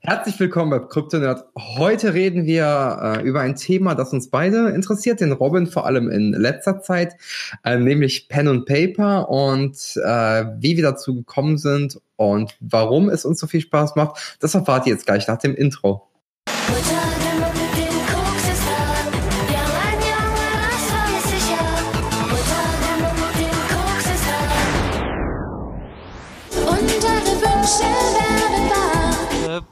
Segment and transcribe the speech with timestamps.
[0.00, 1.44] Herzlich willkommen bei CryptoNerd.
[1.56, 6.10] Heute reden wir äh, über ein Thema, das uns beide interessiert, den Robin vor allem
[6.10, 7.16] in letzter Zeit,
[7.64, 13.24] äh, nämlich Pen und Paper und äh, wie wir dazu gekommen sind und warum es
[13.24, 14.36] uns so viel Spaß macht.
[14.40, 16.08] Das erfahrt ihr jetzt gleich nach dem Intro.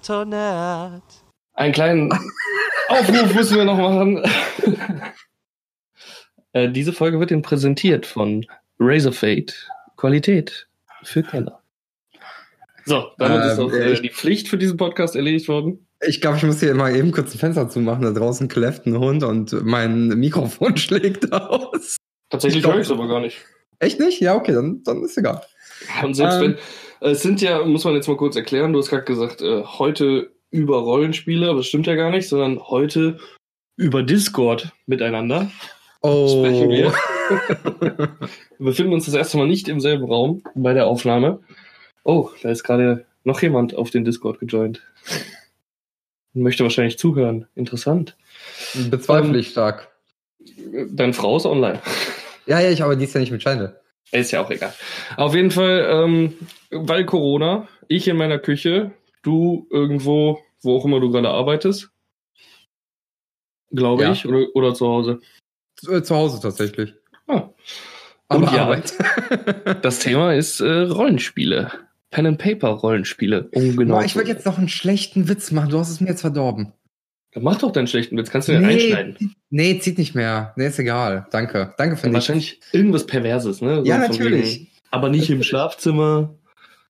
[0.04, 1.02] Kryptonat.
[1.54, 2.12] Einen kleinen
[2.88, 4.22] Aufruf müssen wir noch machen.
[6.52, 8.44] äh, diese Folge wird Ihnen präsentiert von
[8.78, 9.52] Razorfade.
[9.96, 10.68] Qualität
[11.04, 11.60] für Kenner.
[12.84, 15.86] So, damit ähm, ist auch äh, die Pflicht für diesen Podcast erledigt worden.
[16.06, 18.02] Ich glaube, ich muss hier mal eben kurz ein Fenster zumachen.
[18.02, 21.96] Da draußen kläfft ein Hund und mein Mikrofon schlägt aus.
[22.28, 23.38] Tatsächlich höre ich es aber gar nicht.
[23.78, 24.20] Echt nicht?
[24.20, 25.40] Ja, okay, dann, dann ist egal.
[26.02, 26.58] Und selbst ähm, wenn,
[27.10, 30.32] es sind ja, muss man jetzt mal kurz erklären, du hast gerade gesagt, äh, heute
[30.50, 33.18] über Rollenspiele, aber das stimmt ja gar nicht, sondern heute
[33.76, 35.50] über Discord miteinander.
[36.00, 36.28] Oh.
[36.28, 36.92] Sprechen wir.
[38.58, 41.40] wir befinden uns das erste Mal nicht im selben Raum bei der Aufnahme.
[42.04, 44.82] Oh, da ist gerade noch jemand auf den Discord gejoint.
[46.34, 47.46] Möchte wahrscheinlich zuhören.
[47.54, 48.16] Interessant.
[48.90, 49.90] Bezweifle ähm, ich stark.
[50.90, 51.80] Deine Frau ist online.
[52.46, 53.76] Ja, ja, ich, aber die ist ja nicht mit Scheine.
[54.12, 54.74] Ist ja auch egal.
[55.16, 56.34] Auf jeden Fall, ähm,
[56.70, 61.90] weil Corona, ich in meiner Küche, du irgendwo, wo auch immer du gerade arbeitest.
[63.70, 64.12] Glaube ja.
[64.12, 65.20] ich, oder, oder zu Hause?
[65.76, 66.94] Zu, äh, zu Hause tatsächlich.
[67.26, 67.48] Ah.
[68.28, 68.94] Aber ja, Arbeit.
[69.82, 71.72] das Thema ist äh, Rollenspiele.
[72.10, 73.48] Pen and Paper Rollenspiele.
[73.52, 75.70] Um genau Boah, ich wollte jetzt noch einen schlechten Witz machen.
[75.70, 76.72] Du hast es mir jetzt verdorben.
[77.34, 78.30] Dann mach doch deinen schlechten Witz.
[78.30, 79.34] Kannst du den nee, einschneiden?
[79.50, 80.52] Nee, zieht nicht mehr.
[80.56, 81.26] Nee, ist egal.
[81.32, 81.74] Danke.
[81.76, 82.14] Danke für nichts.
[82.14, 83.78] Wahrscheinlich irgendwas Perverses, ne?
[83.78, 84.54] So ja, natürlich.
[84.54, 86.32] Wegen, aber nicht im Schlafzimmer.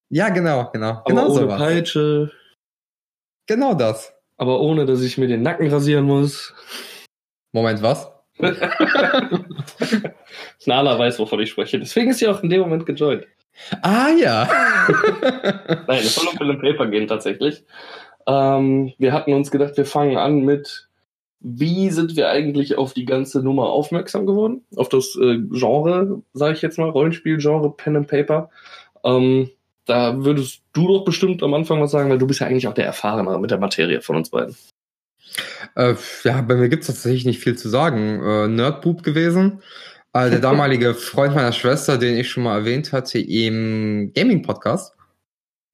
[0.09, 0.89] Ja, genau, genau.
[0.89, 1.59] Aber genau ohne sowas.
[1.59, 2.31] Peitsche.
[3.47, 4.13] Genau das.
[4.37, 6.53] Aber ohne, dass ich mir den Nacken rasieren muss.
[7.51, 8.11] Moment, was?
[10.65, 11.79] Nala weiß, wovon ich spreche.
[11.79, 13.25] Deswegen ist sie auch in dem Moment gejoint.
[13.81, 14.47] Ah, ja.
[15.87, 17.63] Nein, es soll um Film Paper gehen, tatsächlich.
[18.27, 20.87] Ähm, wir hatten uns gedacht, wir fangen an mit,
[21.39, 24.63] wie sind wir eigentlich auf die ganze Nummer aufmerksam geworden?
[24.75, 28.49] Auf das äh, Genre, sage ich jetzt mal, Rollenspiel-Genre, Pen and Paper.
[29.03, 29.49] Ähm,
[29.85, 32.73] da würdest du doch bestimmt am Anfang was sagen, weil du bist ja eigentlich auch
[32.73, 34.55] der Erfahrenere mit der Materie von uns beiden.
[35.75, 38.21] Äh, ja, bei mir gibt es tatsächlich nicht viel zu sagen.
[38.23, 39.61] Äh, Nerdboob gewesen.
[40.13, 44.95] Äh, der damalige Freund meiner Schwester, den ich schon mal erwähnt hatte im Gaming-Podcast.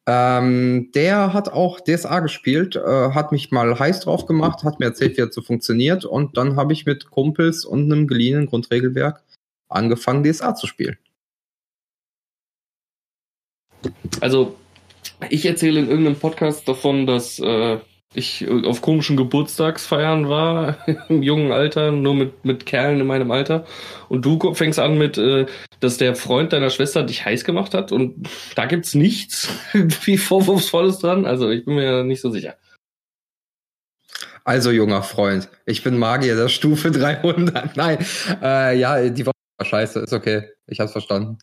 [0.07, 2.79] Ähm, der hat auch DSA gespielt, äh,
[3.11, 6.55] hat mich mal heiß drauf gemacht, hat mir erzählt, wie er so funktioniert und dann
[6.55, 9.23] habe ich mit Kumpels und einem geliehenen Grundregelwerk
[9.69, 10.97] angefangen, DSA zu spielen.
[14.19, 14.55] Also,
[15.29, 17.79] ich erzähle in irgendeinem Podcast davon, dass äh,
[18.13, 20.77] ich auf komischen Geburtstagsfeiern war,
[21.09, 23.65] im jungen Alter, nur mit, mit Kerlen in meinem Alter.
[24.09, 25.45] Und du fängst an mit, äh,
[25.79, 30.99] dass der Freund deiner Schwester dich heiß gemacht hat und da gibt's nichts wie Vorwurfsvolles
[30.99, 31.25] dran.
[31.25, 32.55] Also ich bin mir nicht so sicher.
[34.43, 37.75] Also, junger Freund, ich bin Magier der Stufe 300.
[37.77, 37.99] Nein,
[38.41, 40.49] äh, ja, die war scheiße, ist okay.
[40.65, 41.37] Ich hab's verstanden.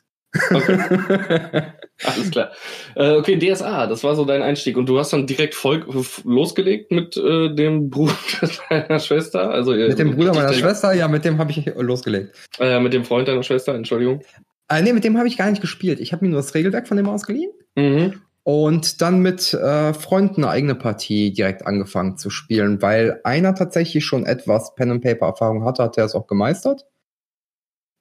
[0.50, 0.78] Okay.
[2.04, 2.50] Alles klar.
[2.94, 4.76] Äh, okay, DSA, das war so dein Einstieg.
[4.76, 5.84] Und du hast dann direkt voll
[6.24, 8.16] losgelegt mit äh, dem Bruder
[8.70, 9.50] deiner Schwester?
[9.50, 10.92] Also, mit dem Bruder meiner Schwester?
[10.92, 12.36] Ja, mit dem habe ich losgelegt.
[12.58, 14.22] Äh, mit dem Freund deiner Schwester, Entschuldigung.
[14.68, 15.98] Äh, nee, mit dem habe ich gar nicht gespielt.
[15.98, 17.50] Ich habe mir nur das Regelwerk von dem ausgeliehen.
[17.74, 18.20] Mhm.
[18.44, 24.06] Und dann mit äh, Freunden eine eigene Partie direkt angefangen zu spielen, weil einer tatsächlich
[24.06, 26.86] schon etwas Pen and Paper Erfahrung hatte, hat er es auch gemeistert.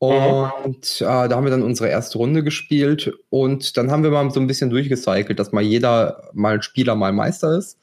[0.02, 0.52] Mhm.
[0.64, 4.30] Und äh, da haben wir dann unsere erste Runde gespielt und dann haben wir mal
[4.30, 7.80] so ein bisschen durchgecycelt, dass mal jeder mal Spieler mal Meister ist,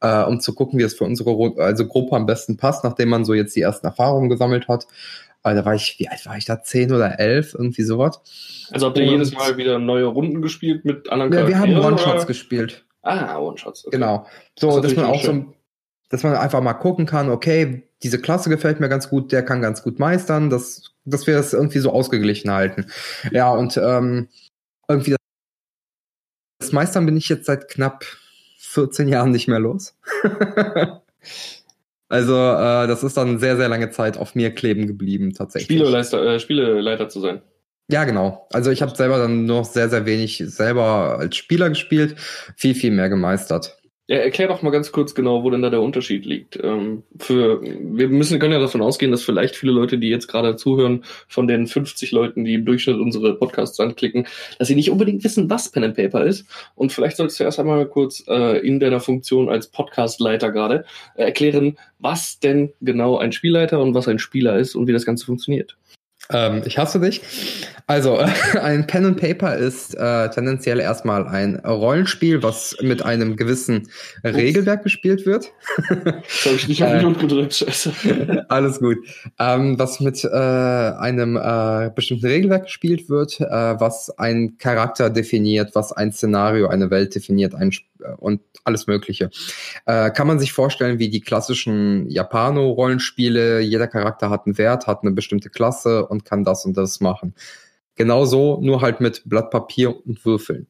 [0.00, 3.24] äh, um zu gucken, wie es für unsere also Gruppe am besten passt, nachdem man
[3.24, 4.86] so jetzt die ersten Erfahrungen gesammelt hat.
[5.42, 6.62] Äh, da war ich, wie alt war ich da?
[6.62, 8.20] Zehn oder elf, irgendwie sowas.
[8.70, 11.76] Also habt ihr und, jedes Mal wieder neue Runden gespielt mit anderen Ja, wir haben
[11.76, 12.84] One-Shots gespielt.
[13.02, 13.86] Ah, One-Shots.
[13.86, 13.96] Okay.
[13.96, 14.26] Genau.
[14.56, 15.46] So, das dass man auch schön.
[15.46, 15.56] so
[16.08, 19.62] dass man einfach mal gucken kann, okay, diese Klasse gefällt mir ganz gut, der kann
[19.62, 22.86] ganz gut meistern, dass, dass wir das irgendwie so ausgeglichen halten.
[23.30, 24.28] Ja, und ähm,
[24.88, 25.16] irgendwie
[26.58, 28.04] das Meistern bin ich jetzt seit knapp
[28.58, 29.96] 14 Jahren nicht mehr los.
[32.08, 35.78] also äh, das ist dann sehr, sehr lange Zeit auf mir kleben geblieben tatsächlich.
[35.78, 37.42] Spieleleiter, äh, Spieleleiter zu sein.
[37.88, 38.48] Ja, genau.
[38.52, 42.16] Also ich habe selber dann noch sehr, sehr wenig selber als Spieler gespielt,
[42.56, 43.78] viel, viel mehr gemeistert.
[44.08, 46.56] Ja, erklär doch mal ganz kurz genau, wo denn da der Unterschied liegt.
[46.62, 50.54] Ähm, für, wir müssen, können ja davon ausgehen, dass vielleicht viele Leute, die jetzt gerade
[50.54, 54.28] zuhören, von den 50 Leuten, die im Durchschnitt unsere Podcasts anklicken,
[54.60, 56.46] dass sie nicht unbedingt wissen, was Pen and Paper ist.
[56.76, 60.84] Und vielleicht solltest du erst einmal kurz äh, in deiner Funktion als Podcastleiter gerade
[61.16, 65.04] äh, erklären, was denn genau ein Spielleiter und was ein Spieler ist und wie das
[65.04, 65.76] Ganze funktioniert.
[66.30, 67.22] Ähm, ich hasse dich.
[67.86, 68.18] Also,
[68.60, 73.88] ein Pen and Paper ist äh, tendenziell erstmal ein Rollenspiel, was mit einem gewissen.
[74.24, 75.52] Regelwerk gespielt wird.
[75.86, 77.92] Das habe ich nicht auf den Mund gedrückt, scheiße.
[78.48, 78.98] Alles gut.
[79.38, 85.74] Ähm, was mit äh, einem äh, bestimmten Regelwerk gespielt wird, äh, was ein Charakter definiert,
[85.74, 87.72] was ein Szenario, eine Welt definiert ein,
[88.18, 89.30] und alles Mögliche.
[89.86, 95.02] Äh, kann man sich vorstellen, wie die klassischen Japano-Rollenspiele, jeder Charakter hat einen Wert, hat
[95.02, 97.34] eine bestimmte Klasse und kann das und das machen.
[97.94, 100.66] Genauso, nur halt mit Blatt Papier und Würfeln.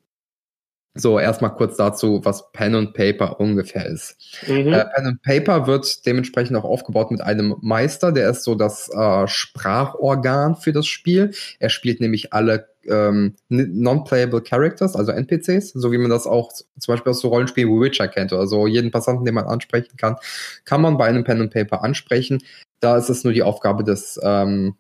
[0.97, 4.17] So, erstmal kurz dazu, was Pen und Paper ungefähr ist.
[4.47, 4.73] Mhm.
[4.73, 8.89] Äh, Pen und Paper wird dementsprechend auch aufgebaut mit einem Meister, der ist so das
[8.89, 11.33] äh, Sprachorgan für das Spiel.
[11.59, 16.93] Er spielt nämlich alle ähm, non-playable Characters, also NPCs, so wie man das auch zum
[16.93, 18.67] Beispiel aus so Rollenspielen wie Witcher kennt oder so.
[18.67, 20.17] Jeden Passanten, den man ansprechen kann,
[20.65, 22.43] kann man bei einem Pen und Paper ansprechen.
[22.81, 24.77] Da ist es nur die Aufgabe des ähm,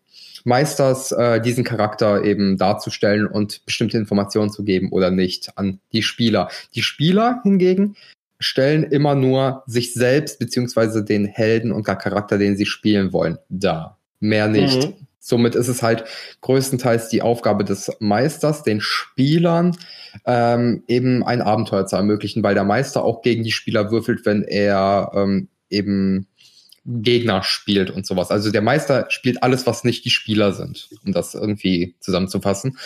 [0.46, 6.02] Meisters, äh, diesen Charakter eben darzustellen und bestimmte Informationen zu geben oder nicht an die
[6.02, 6.48] Spieler.
[6.74, 7.96] Die Spieler hingegen
[8.38, 13.38] stellen immer nur sich selbst beziehungsweise den Helden und gar Charakter, den sie spielen wollen,
[13.48, 13.98] dar.
[14.20, 14.88] Mehr nicht.
[14.88, 14.94] Mhm.
[15.18, 16.04] Somit ist es halt
[16.42, 19.76] größtenteils die Aufgabe des Meisters, den Spielern
[20.24, 24.44] ähm, eben ein Abenteuer zu ermöglichen, weil der Meister auch gegen die Spieler würfelt, wenn
[24.44, 26.28] er ähm, eben
[26.86, 28.30] Gegner spielt und sowas.
[28.30, 32.78] Also der Meister spielt alles, was nicht die Spieler sind, um das irgendwie zusammenzufassen.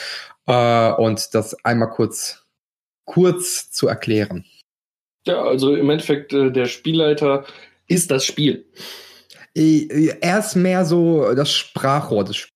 [0.47, 2.43] Äh, und das einmal kurz,
[3.05, 4.44] kurz zu erklären.
[5.26, 7.44] Ja, also im Endeffekt, äh, der Spielleiter
[7.87, 8.67] ist das Spiel.
[9.55, 12.50] Er ist mehr so das Sprachrohr des Spiels.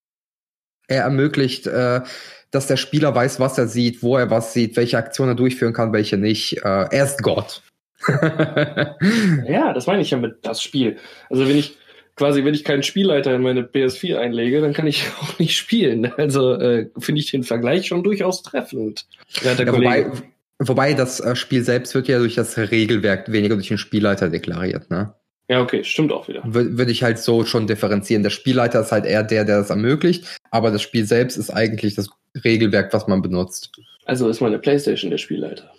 [0.86, 2.02] Er ermöglicht, äh,
[2.50, 5.72] dass der Spieler weiß, was er sieht, wo er was sieht, welche Aktionen er durchführen
[5.72, 6.58] kann, welche nicht.
[6.58, 7.62] Äh, er ist Gott.
[9.48, 10.98] ja, das meine ich ja mit das Spiel.
[11.30, 11.76] Also wenn ich
[12.16, 16.12] quasi, wenn ich keinen Spielleiter in meine PS4 einlege, dann kann ich auch nicht spielen.
[16.16, 19.06] Also äh, finde ich den Vergleich schon durchaus treffend.
[19.42, 20.10] Ja, wobei,
[20.58, 24.90] wobei das äh, Spiel selbst wird ja durch das Regelwerk weniger durch den Spielleiter deklariert,
[24.90, 25.14] ne?
[25.46, 26.42] Ja, okay, stimmt auch wieder.
[26.46, 28.22] Würde würd ich halt so schon differenzieren.
[28.22, 31.94] Der Spielleiter ist halt eher der, der das ermöglicht, aber das Spiel selbst ist eigentlich
[31.94, 32.08] das
[32.42, 33.70] Regelwerk, was man benutzt.
[34.06, 35.70] Also ist meine Playstation der Spielleiter.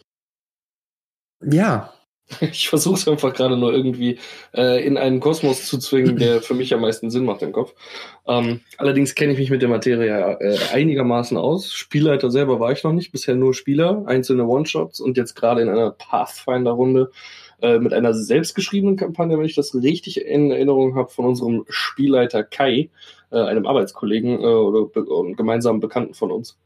[1.43, 1.94] Ja,
[2.41, 4.17] Ich versuche es einfach gerade nur irgendwie
[4.53, 7.73] äh, in einen Kosmos zu zwingen, der für mich am meisten Sinn macht im Kopf.
[8.27, 11.73] Ähm, allerdings kenne ich mich mit der Materie äh, einigermaßen aus.
[11.73, 15.69] Spielleiter selber war ich noch nicht, bisher nur Spieler, einzelne One-Shots und jetzt gerade in
[15.69, 17.11] einer Pathfinder-Runde
[17.61, 22.43] äh, mit einer selbstgeschriebenen Kampagne, wenn ich das richtig in Erinnerung habe, von unserem Spielleiter
[22.43, 22.89] Kai,
[23.31, 25.05] äh, einem Arbeitskollegen äh, oder be
[25.35, 26.57] gemeinsamen Bekannten von uns.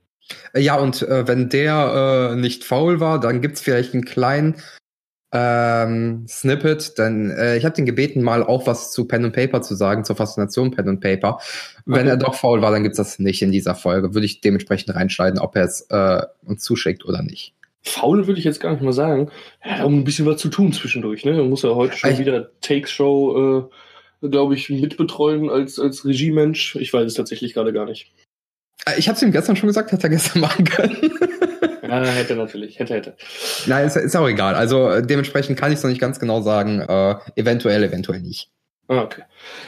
[0.56, 4.56] Ja, und äh, wenn der äh, nicht faul war, dann gibt's vielleicht einen kleinen
[5.32, 9.62] ähm, Snippet, denn äh, ich habe den gebeten, mal auch was zu Pen and Paper
[9.62, 11.40] zu sagen, zur Faszination Pen and Paper.
[11.86, 12.10] Wenn okay.
[12.10, 14.14] er doch faul war, dann gibt's das nicht in dieser Folge.
[14.16, 17.54] Würde ich dementsprechend reinschneiden, ob er es äh, uns zuschickt oder nicht.
[17.82, 19.30] Faul würde ich jetzt gar nicht mal sagen.
[19.62, 21.26] Er hat auch ein bisschen was zu tun zwischendurch.
[21.26, 21.38] Ne?
[21.38, 23.70] Er muss ja heute schon ich wieder Takes Show,
[24.22, 26.76] äh, glaube ich, mitbetreuen als, als Regiemensch.
[26.76, 28.12] Ich weiß es tatsächlich gerade gar nicht.
[28.86, 31.12] Äh, ich habe es ihm gestern schon gesagt, hätte er gestern machen können.
[31.90, 33.16] Ja, hätte natürlich, hätte, hätte.
[33.66, 34.56] Nein, ist, ist auch egal.
[34.56, 36.82] Also äh, dementsprechend kann ich es noch nicht ganz genau sagen.
[36.82, 38.50] Äh, eventuell, eventuell nicht.
[38.88, 39.24] Ah, okay.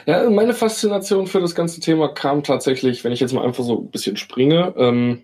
[0.08, 3.82] Ja, meine Faszination für das ganze Thema kam tatsächlich, wenn ich jetzt mal einfach so
[3.82, 5.24] ein bisschen springe, ähm,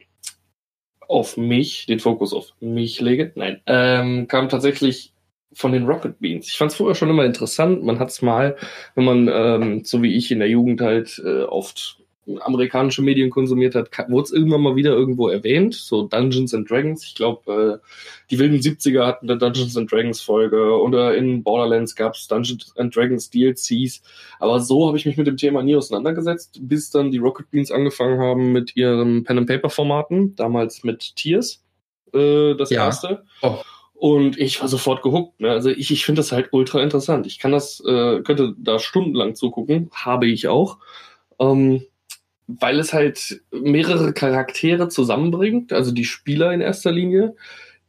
[1.08, 3.32] auf mich, den Fokus auf mich lege.
[3.36, 5.14] Nein, ähm, kam tatsächlich
[5.54, 6.48] von den Rocket Beans.
[6.48, 7.84] Ich fand es vorher schon immer interessant.
[7.84, 8.56] Man hat es mal,
[8.96, 11.98] wenn man ähm, so wie ich in der Jugend halt äh, oft
[12.42, 17.04] amerikanische Medien konsumiert hat, wurde es irgendwann mal wieder irgendwo erwähnt, so Dungeons and Dragons.
[17.06, 17.88] Ich glaube, äh,
[18.30, 22.74] die wilden 70er hatten eine Dungeons and Dragons Folge oder in Borderlands gab es Dungeons
[22.78, 24.02] and Dragons DLCs.
[24.40, 27.72] Aber so habe ich mich mit dem Thema nie auseinandergesetzt, bis dann die Rocket Beans
[27.72, 31.64] angefangen haben mit ihren Pen and Paper Formaten, damals mit Tears,
[32.14, 32.86] äh, das ja.
[32.86, 33.24] erste.
[33.42, 33.58] Oh.
[33.98, 35.40] Und ich war sofort gehuckt.
[35.40, 35.50] Ne?
[35.50, 37.26] Also ich, ich finde das halt ultra interessant.
[37.26, 40.78] Ich kann das, äh, könnte da stundenlang zugucken, habe ich auch.
[41.40, 41.84] Ähm,
[42.48, 47.36] weil es halt mehrere Charaktere zusammenbringt, also die Spieler in erster Linie,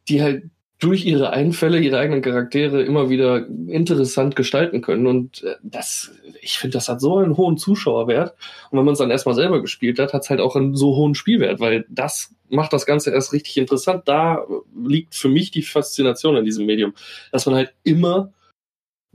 [0.08, 0.44] die halt
[0.80, 5.08] durch ihre Einfälle, ihre eigenen Charaktere immer wieder interessant gestalten können.
[5.08, 8.34] Und äh, das, ich finde, das hat so einen hohen Zuschauerwert.
[8.70, 10.94] Und wenn man es dann erstmal selber gespielt hat, hat es halt auch einen so
[10.94, 14.02] hohen Spielwert, weil das macht das Ganze erst richtig interessant.
[14.06, 14.46] Da
[14.76, 16.94] liegt für mich die Faszination in diesem Medium,
[17.32, 18.32] dass man halt immer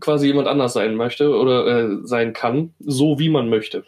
[0.01, 3.85] quasi jemand anders sein möchte oder äh, sein kann, so wie man möchte.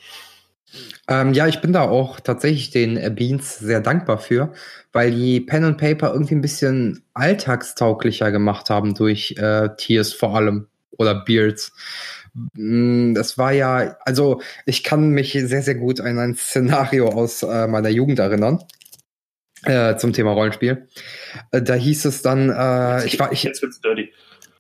[1.08, 4.54] Ähm, ja, ich bin da auch tatsächlich den äh, Beans sehr dankbar für,
[4.92, 10.36] weil die Pen and Paper irgendwie ein bisschen alltagstauglicher gemacht haben durch äh, Tears vor
[10.36, 11.72] allem oder Beards.
[12.54, 17.44] Mm, das war ja, also ich kann mich sehr, sehr gut an ein Szenario aus
[17.44, 18.64] äh, meiner Jugend erinnern.
[19.64, 20.88] Äh, zum Thema Rollenspiel.
[21.52, 24.12] Äh, da hieß es dann, äh, ich war, ich, jetzt wird's dirty.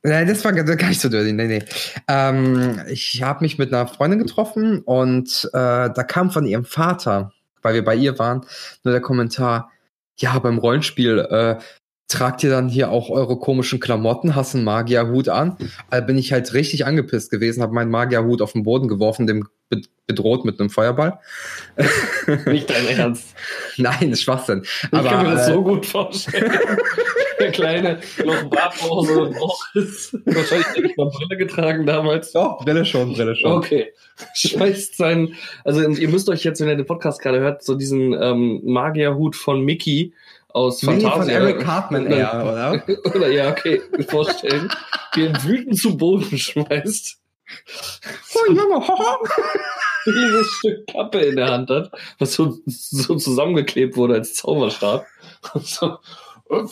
[0.05, 1.33] Nein, das war gar nicht so dirty.
[1.33, 1.63] Nee, nee.
[2.07, 7.31] Ähm, ich habe mich mit einer Freundin getroffen und äh, da kam von ihrem Vater,
[7.63, 8.45] weil wir bei ihr waren,
[8.83, 9.71] nur der Kommentar,
[10.17, 11.55] ja, beim Rollenspiel, äh,
[12.07, 15.57] tragt ihr dann hier auch eure komischen Klamotten, hast einen Magierhut an?
[15.89, 19.47] Also bin ich halt richtig angepisst gewesen, habe meinen Magierhut auf den Boden geworfen, dem
[20.05, 21.19] bedroht mit einem Feuerball.
[22.45, 23.33] Nicht dein Ernst.
[23.77, 24.61] Nein, das ist Schwachsinn.
[24.63, 26.51] Ich Aber, kann mir das äh, so gut vorstellen.
[27.39, 29.35] Der kleine, noch Bartpose und
[29.73, 32.31] ist wahrscheinlich nicht mal Brille getragen damals.
[32.31, 33.51] Doch, Brille schon, Brille schon.
[33.51, 33.93] Okay.
[34.35, 38.13] Schmeißt seinen, also ihr müsst euch jetzt, wenn ihr den Podcast gerade hört, so diesen
[38.13, 40.13] ähm, Magierhut von Mickey
[40.49, 41.17] aus nee, Fantasia.
[41.17, 42.83] von Eric Cartman eher, oder?
[43.15, 44.69] oder ja, okay, vorstellen,
[45.13, 47.17] wie ein wütend zu Boden schmeißt.
[48.35, 48.85] Oh Junge,
[50.05, 55.05] Dieses Stück Kappe in der Hand hat, was so, so zusammengeklebt wurde als Zauberstab.
[55.61, 55.97] so,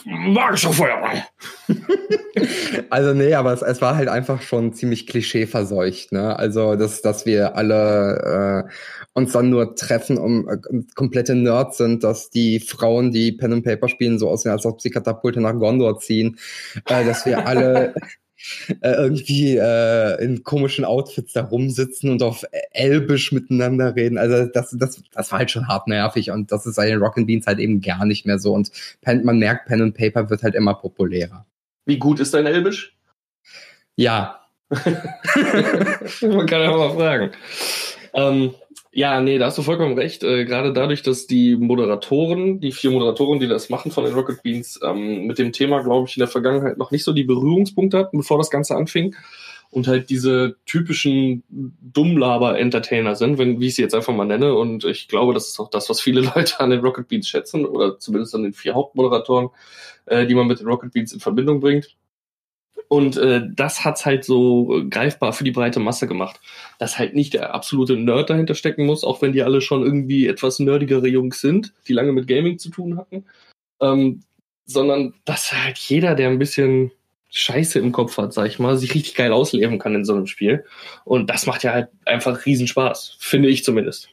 [0.05, 1.25] magischer Feuerball.
[2.89, 6.37] also nee, aber es, es, war halt einfach schon ziemlich klischeeverseucht, ne?
[6.37, 8.71] Also dass, dass wir alle äh,
[9.13, 10.57] uns dann nur treffen, um äh,
[10.95, 14.81] komplette Nerds sind, dass die Frauen, die Pen and Paper spielen, so aussehen, als ob
[14.81, 16.37] sie Katapulte nach Gondor ziehen,
[16.87, 17.95] äh, dass wir alle
[18.81, 24.17] äh, irgendwie äh, in komischen Outfits da rumsitzen und auf Elbisch miteinander reden.
[24.17, 27.15] Also das, das, das war halt schon hart nervig und das ist bei den Rock
[27.15, 28.53] Beans halt eben gar nicht mehr so.
[28.53, 28.71] Und
[29.01, 31.45] Pen, man merkt, Pen and Paper wird halt immer populärer.
[31.85, 32.95] Wie gut ist dein Elbisch?
[33.95, 34.41] Ja.
[34.71, 37.31] man kann ja mal fragen.
[38.13, 38.53] Ähm,
[38.95, 40.23] ja, nee, da hast du vollkommen recht.
[40.23, 44.43] Äh, Gerade dadurch, dass die Moderatoren, die vier Moderatoren, die das machen von den Rocket
[44.43, 47.97] Beans, ähm, mit dem Thema, glaube ich, in der Vergangenheit noch nicht so die Berührungspunkte
[47.97, 49.15] hatten, bevor das Ganze anfing.
[49.71, 54.53] Und halt diese typischen Dummlaber-Entertainer sind, wenn, wie ich sie jetzt einfach mal nenne.
[54.53, 57.65] Und ich glaube, das ist auch das, was viele Leute an den Rocket Beans schätzen,
[57.65, 59.50] oder zumindest an den vier Hauptmoderatoren,
[60.05, 61.95] äh, die man mit den Rocket Beans in Verbindung bringt.
[62.87, 66.39] Und äh, das hat's halt so greifbar für die breite Masse gemacht.
[66.79, 70.27] Dass halt nicht der absolute Nerd dahinter stecken muss, auch wenn die alle schon irgendwie
[70.27, 73.25] etwas nerdigere Jungs sind, die lange mit Gaming zu tun hatten.
[73.81, 74.23] Ähm,
[74.65, 76.91] sondern dass halt jeder, der ein bisschen
[77.31, 80.27] Scheiße im Kopf hat, sag ich mal, sich richtig geil ausleben kann in so einem
[80.27, 80.65] Spiel.
[81.03, 84.09] Und das macht ja halt einfach Riesenspaß, finde ich zumindest.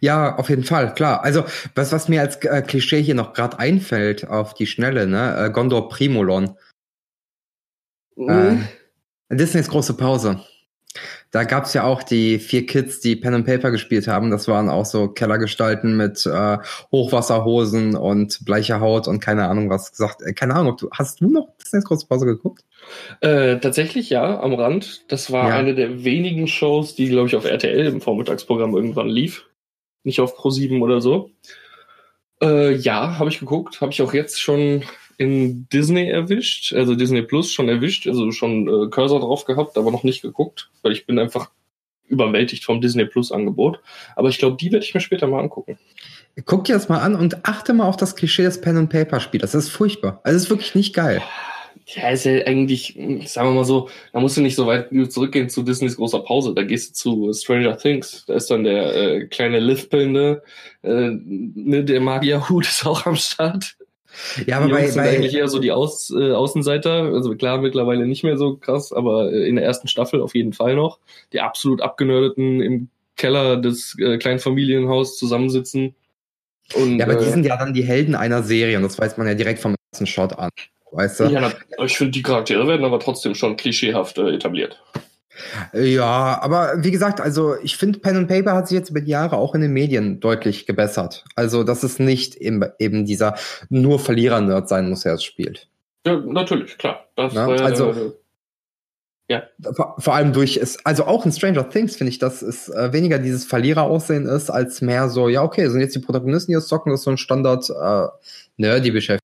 [0.00, 1.22] Ja, auf jeden Fall, klar.
[1.22, 1.44] Also,
[1.74, 5.46] was, was mir als äh, Klischee hier noch gerade einfällt auf die Schnelle, ne?
[5.46, 6.56] Äh, Gondor Primolon.
[8.16, 8.64] Mhm.
[9.28, 10.40] Äh, Disneys große Pause.
[11.30, 14.30] Da gab es ja auch die vier Kids, die Pen and Paper gespielt haben.
[14.30, 16.58] Das waren auch so Kellergestalten mit äh,
[16.90, 20.20] Hochwasserhosen und bleicher Haut und keine Ahnung was gesagt.
[20.20, 22.64] Äh, keine Ahnung, ob du hast du noch Disneys große Pause geguckt?
[23.20, 25.10] Äh, tatsächlich ja, am Rand.
[25.10, 25.56] Das war ja.
[25.56, 29.46] eine der wenigen Shows, die glaube ich auf RTL im Vormittagsprogramm irgendwann lief,
[30.04, 31.30] nicht auf Pro 7 oder so.
[32.42, 34.82] Äh, ja, habe ich geguckt, habe ich auch jetzt schon
[35.22, 39.90] in Disney erwischt, also Disney Plus schon erwischt, also schon äh, Cursor drauf gehabt, aber
[39.90, 41.50] noch nicht geguckt, weil ich bin einfach
[42.08, 43.80] überwältigt vom Disney Plus Angebot.
[44.16, 45.78] Aber ich glaube, die werde ich mir später mal angucken.
[46.44, 49.20] Guck dir das mal an und achte mal auf das Klischee des Pen and Paper
[49.20, 49.52] Spielers.
[49.52, 50.20] Das ist furchtbar.
[50.24, 51.22] Also es ist wirklich nicht geil.
[51.86, 55.48] Ja, ist ja eigentlich, sagen wir mal so, da musst du nicht so weit zurückgehen
[55.48, 56.54] zu Disneys großer Pause.
[56.54, 58.24] Da gehst du zu Stranger Things.
[58.26, 60.42] Da ist dann der äh, kleine Lispelnde,
[60.82, 63.76] äh, ne, der Magierhut ist auch am Start.
[64.46, 67.12] Ja, aber die bei, sind bei, eigentlich eher so die Aus, äh, Außenseiter.
[67.14, 70.74] Also klar, mittlerweile nicht mehr so krass, aber in der ersten Staffel auf jeden Fall
[70.74, 70.98] noch.
[71.32, 75.94] Die absolut abgenördeten im Keller des äh, kleinen Familienhaus zusammensitzen.
[76.74, 79.16] Und, ja, aber die äh, sind ja dann die Helden einer Serie und das weiß
[79.16, 80.50] man ja direkt vom ersten Shot an.
[80.90, 81.24] Weißt du?
[81.24, 81.52] Ja,
[81.84, 84.82] ich finde, die Charaktere werden aber trotzdem schon klischeehaft äh, etabliert.
[85.72, 89.10] Ja, aber wie gesagt, also ich finde, Pen and Paper hat sich jetzt über die
[89.10, 91.24] Jahre auch in den Medien deutlich gebessert.
[91.34, 93.36] Also, dass es nicht eben, eben dieser
[93.68, 95.68] nur Verlierer-Nerd sein muss, der es spielt.
[96.06, 97.06] Ja, natürlich, klar.
[97.16, 98.12] Das, ja, also, äh,
[99.28, 99.42] ja.
[99.74, 102.92] Vor, vor, allem durch es, also auch in Stranger Things finde ich, dass es äh,
[102.92, 106.68] weniger dieses Verlierer-Aussehen ist, als mehr so, ja, okay, sind jetzt die Protagonisten, die jetzt
[106.68, 108.08] zocken, das ist so ein Standard äh,
[108.58, 109.20] Nerdy-Beschäftigung.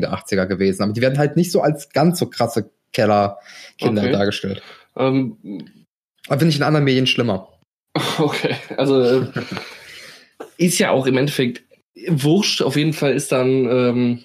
[0.00, 0.82] der 80er gewesen.
[0.82, 4.12] Aber die werden halt nicht so als ganz so krasse Kellerkinder okay.
[4.12, 4.62] dargestellt.
[4.96, 5.36] Ähm,
[6.26, 7.48] aber finde ich in anderen Medien schlimmer.
[8.18, 9.26] Okay, also äh,
[10.56, 11.62] ist ja auch im Endeffekt
[12.08, 12.62] wurscht.
[12.62, 14.24] Auf jeden Fall ist dann ähm,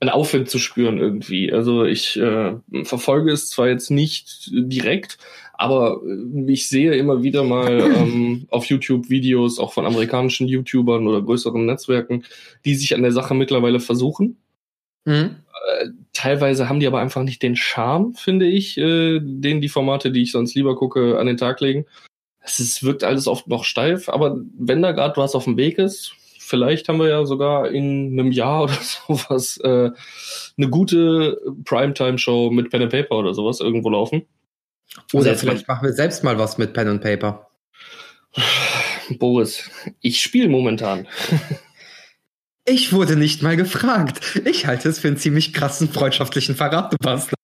[0.00, 1.52] ein Aufwind zu spüren irgendwie.
[1.52, 2.54] Also ich äh,
[2.84, 5.18] verfolge es zwar jetzt nicht direkt,
[5.54, 11.06] aber äh, ich sehe immer wieder mal ähm, auf YouTube Videos auch von amerikanischen YouTubern
[11.06, 12.24] oder größeren Netzwerken,
[12.64, 14.38] die sich an der Sache mittlerweile versuchen.
[15.04, 15.36] Mhm.
[15.68, 20.10] Äh, teilweise haben die aber einfach nicht den Charme, finde ich, äh, den die Formate,
[20.10, 21.86] die ich sonst lieber gucke, an den Tag legen.
[22.40, 25.78] Es ist, wirkt alles oft noch steif, aber wenn da gerade was auf dem Weg
[25.78, 29.90] ist, vielleicht haben wir ja sogar in einem Jahr oder sowas äh,
[30.56, 34.26] eine gute Primetime-Show mit Pen and Paper oder sowas irgendwo laufen.
[35.12, 37.48] Oder vielleicht machen wir selbst mal was mit Pen and Paper.
[39.18, 41.06] Boris, ich spiele momentan.
[42.66, 44.40] Ich wurde nicht mal gefragt.
[44.44, 47.34] Ich halte es für einen ziemlich krassen freundschaftlichen Verrat, du Bastard.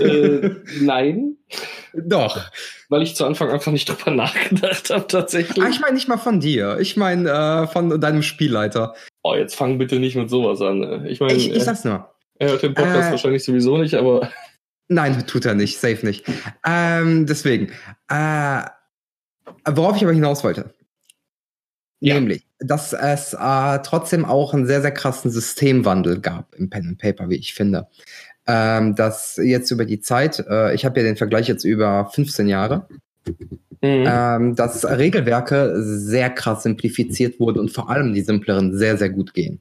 [0.00, 0.50] Äh,
[0.80, 1.36] nein.
[1.92, 2.50] Doch.
[2.88, 5.64] Weil ich zu Anfang einfach nicht drüber nachgedacht habe, tatsächlich.
[5.64, 6.78] Ah, ich meine nicht mal von dir.
[6.80, 8.94] Ich meine äh, von deinem Spielleiter.
[9.22, 11.06] Oh, jetzt fang bitte nicht mit sowas an.
[11.06, 11.34] Ich meine.
[11.34, 12.10] Ich, ich sag's nur.
[12.36, 14.30] Er hört den Podcast äh, wahrscheinlich sowieso nicht, aber.
[14.88, 15.78] Nein, tut er nicht.
[15.78, 16.24] Safe nicht.
[16.66, 17.72] Ähm, deswegen.
[18.08, 18.62] Äh,
[19.66, 20.74] worauf ich aber hinaus wollte.
[22.06, 22.14] Ja.
[22.14, 26.98] Nämlich, dass es äh, trotzdem auch einen sehr, sehr krassen Systemwandel gab im Pen and
[26.98, 27.88] Paper, wie ich finde
[28.46, 32.48] ähm, dass jetzt über die Zeit, äh, ich habe ja den Vergleich jetzt über 15
[32.48, 32.86] Jahre,
[33.80, 34.04] mhm.
[34.06, 39.32] ähm, dass Regelwerke sehr krass simplifiziert wurden und vor allem die simpleren sehr, sehr gut
[39.34, 39.60] gehen.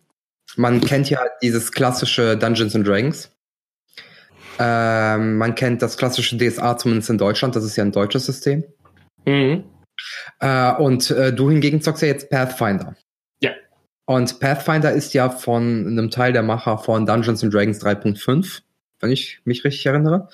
[0.56, 3.32] Man kennt ja dieses klassische Dungeons and Dragons.
[4.60, 8.64] Ähm, man kennt das klassische DSA zumindest in Deutschland, das ist ja ein deutsches System.
[9.26, 9.64] Mhm.
[10.40, 12.96] Äh, und äh, du hingegen zockst ja jetzt Pathfinder.
[13.42, 13.52] Ja.
[14.06, 18.62] Und Pathfinder ist ja von einem Teil der Macher von Dungeons and Dragons 3.5
[19.04, 20.30] wenn ich mich richtig erinnere.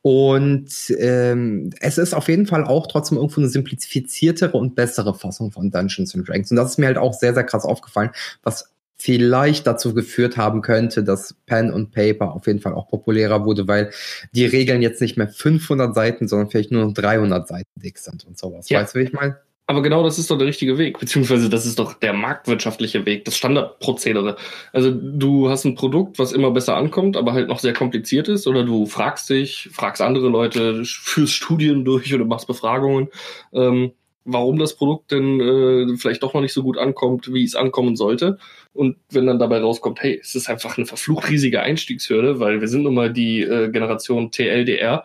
[0.00, 5.50] Und ähm, es ist auf jeden Fall auch trotzdem irgendwo eine simplifiziertere und bessere Fassung
[5.50, 6.50] von Dungeons and Dragons.
[6.50, 8.10] Und das ist mir halt auch sehr, sehr krass aufgefallen,
[8.42, 13.44] was vielleicht dazu geführt haben könnte, dass Pen und Paper auf jeden Fall auch populärer
[13.44, 13.90] wurde, weil
[14.32, 18.24] die Regeln jetzt nicht mehr 500 Seiten, sondern vielleicht nur noch 300 Seiten dick sind
[18.24, 18.68] und sowas.
[18.68, 18.80] Ja.
[18.80, 19.36] Weißt du, wie ich meine?
[19.66, 23.24] Aber genau das ist doch der richtige Weg, beziehungsweise das ist doch der marktwirtschaftliche Weg,
[23.24, 24.36] das Standardprozedere.
[24.74, 28.46] Also du hast ein Produkt, was immer besser ankommt, aber halt noch sehr kompliziert ist,
[28.46, 33.08] oder du fragst dich, fragst andere Leute, führst Studien durch oder machst Befragungen,
[33.54, 33.92] ähm,
[34.26, 37.96] warum das Produkt denn äh, vielleicht doch noch nicht so gut ankommt, wie es ankommen
[37.96, 38.38] sollte.
[38.74, 42.68] Und wenn dann dabei rauskommt, hey, es ist einfach eine verflucht riesige Einstiegshürde, weil wir
[42.68, 45.04] sind nun mal die äh, Generation TLDR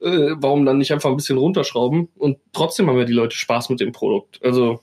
[0.00, 3.68] äh, warum dann nicht einfach ein bisschen runterschrauben und trotzdem haben ja die Leute Spaß
[3.70, 4.40] mit dem Produkt.
[4.42, 4.80] Also,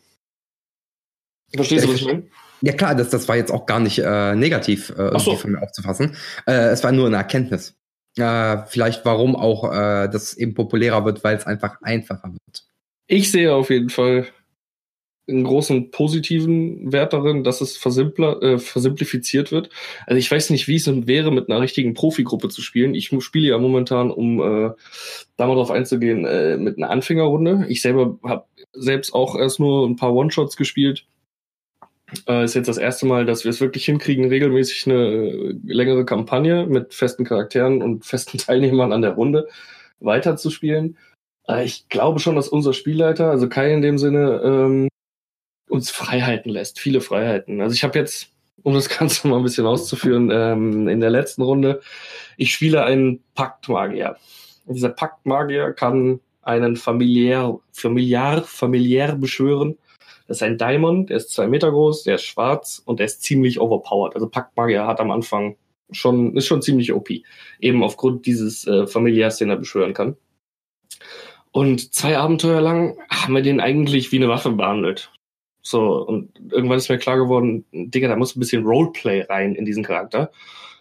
[1.53, 2.23] verstehst du, was ich meine?
[2.61, 5.35] Ja klar, das, das war jetzt auch gar nicht äh, negativ äh, so.
[5.35, 6.15] von mir aufzufassen.
[6.47, 7.75] Äh, es war nur eine Erkenntnis.
[8.17, 12.63] Äh, vielleicht warum auch äh, das eben populärer wird, weil es einfach einfacher wird.
[13.07, 14.27] Ich sehe auf jeden Fall
[15.27, 19.69] einen großen positiven Wert darin, dass es versimpler, äh, versimplifiziert wird.
[20.05, 22.93] Also ich weiß nicht, wie es wäre, mit einer richtigen Profigruppe zu spielen.
[22.93, 24.71] Ich spiele ja momentan, um äh,
[25.37, 27.65] da mal drauf einzugehen, äh, mit einer Anfängerrunde.
[27.69, 31.05] Ich selber habe selbst auch erst nur ein paar One-Shots gespielt.
[32.27, 36.67] Äh, ist jetzt das erste Mal, dass wir es wirklich hinkriegen, regelmäßig eine längere Kampagne
[36.67, 39.47] mit festen Charakteren und festen Teilnehmern an der Runde
[39.99, 40.97] weiterzuspielen.
[41.47, 44.87] Äh, ich glaube schon, dass unser Spielleiter, also Kai in dem Sinne, ähm,
[45.75, 47.61] uns Freiheiten lässt, viele Freiheiten.
[47.61, 48.29] Also ich habe jetzt,
[48.63, 51.81] um das Ganze mal ein bisschen auszuführen, ähm, in der letzten Runde,
[52.37, 54.17] ich spiele einen Paktmagier.
[54.65, 59.77] Und dieser Paktmagier kann einen familiär, familiär, familiär beschwören.
[60.27, 63.21] Das ist ein Diamond, der ist zwei Meter groß, der ist schwarz und der ist
[63.21, 64.15] ziemlich overpowered.
[64.15, 65.55] Also Paktmagier hat am Anfang
[65.91, 67.09] schon, ist schon ziemlich OP.
[67.59, 70.17] Eben aufgrund dieses äh, Familiärs, den er beschwören kann.
[71.51, 75.11] Und zwei Abenteuer lang haben wir den eigentlich wie eine Waffe behandelt.
[75.67, 79.65] So, und irgendwann ist mir klar geworden, Digga, da muss ein bisschen Roleplay rein in
[79.65, 80.31] diesen Charakter.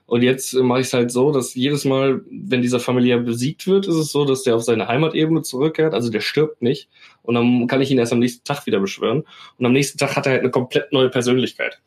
[0.05, 3.87] Und jetzt mache ich es halt so, dass jedes Mal, wenn dieser familiär besiegt wird,
[3.87, 6.91] ist es so, dass der auf seine Heimatebene zurückkehrt, also der stirbt nicht.
[7.23, 9.25] Und dann kann ich ihn erst am nächsten Tag wieder beschwören.
[9.57, 11.81] Und am nächsten Tag hat er halt eine komplett neue Persönlichkeit.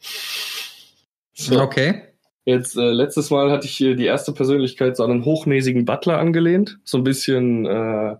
[1.34, 1.62] So.
[1.62, 2.02] Okay.
[2.46, 6.18] Jetzt, äh, letztes Mal hatte ich hier die erste Persönlichkeit so an einen hochnäsigen Butler
[6.18, 6.80] angelehnt.
[6.84, 8.16] So ein bisschen äh,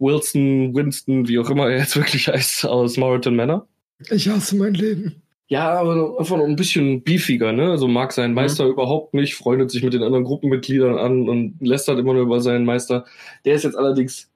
[0.00, 3.68] Wilson, Winston, wie auch immer er jetzt wirklich heißt, aus Moreton Manor.
[4.10, 5.22] Ich hasse mein Leben.
[5.48, 7.70] Ja, aber einfach noch ein bisschen beefiger, ne?
[7.70, 8.36] Also mag seinen mhm.
[8.36, 8.72] Meister mhm.
[8.72, 12.66] überhaupt nicht, freundet sich mit den anderen Gruppenmitgliedern an und lästert immer nur über seinen
[12.66, 13.06] Meister.
[13.46, 14.30] Der ist jetzt allerdings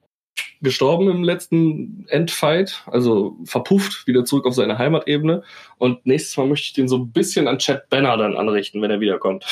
[0.61, 5.43] gestorben im letzten Endfight, also verpufft, wieder zurück auf seine Heimatebene.
[5.77, 8.89] Und nächstes Mal möchte ich den so ein bisschen an Chad Banner dann anrichten, wenn
[8.89, 9.45] er wiederkommt.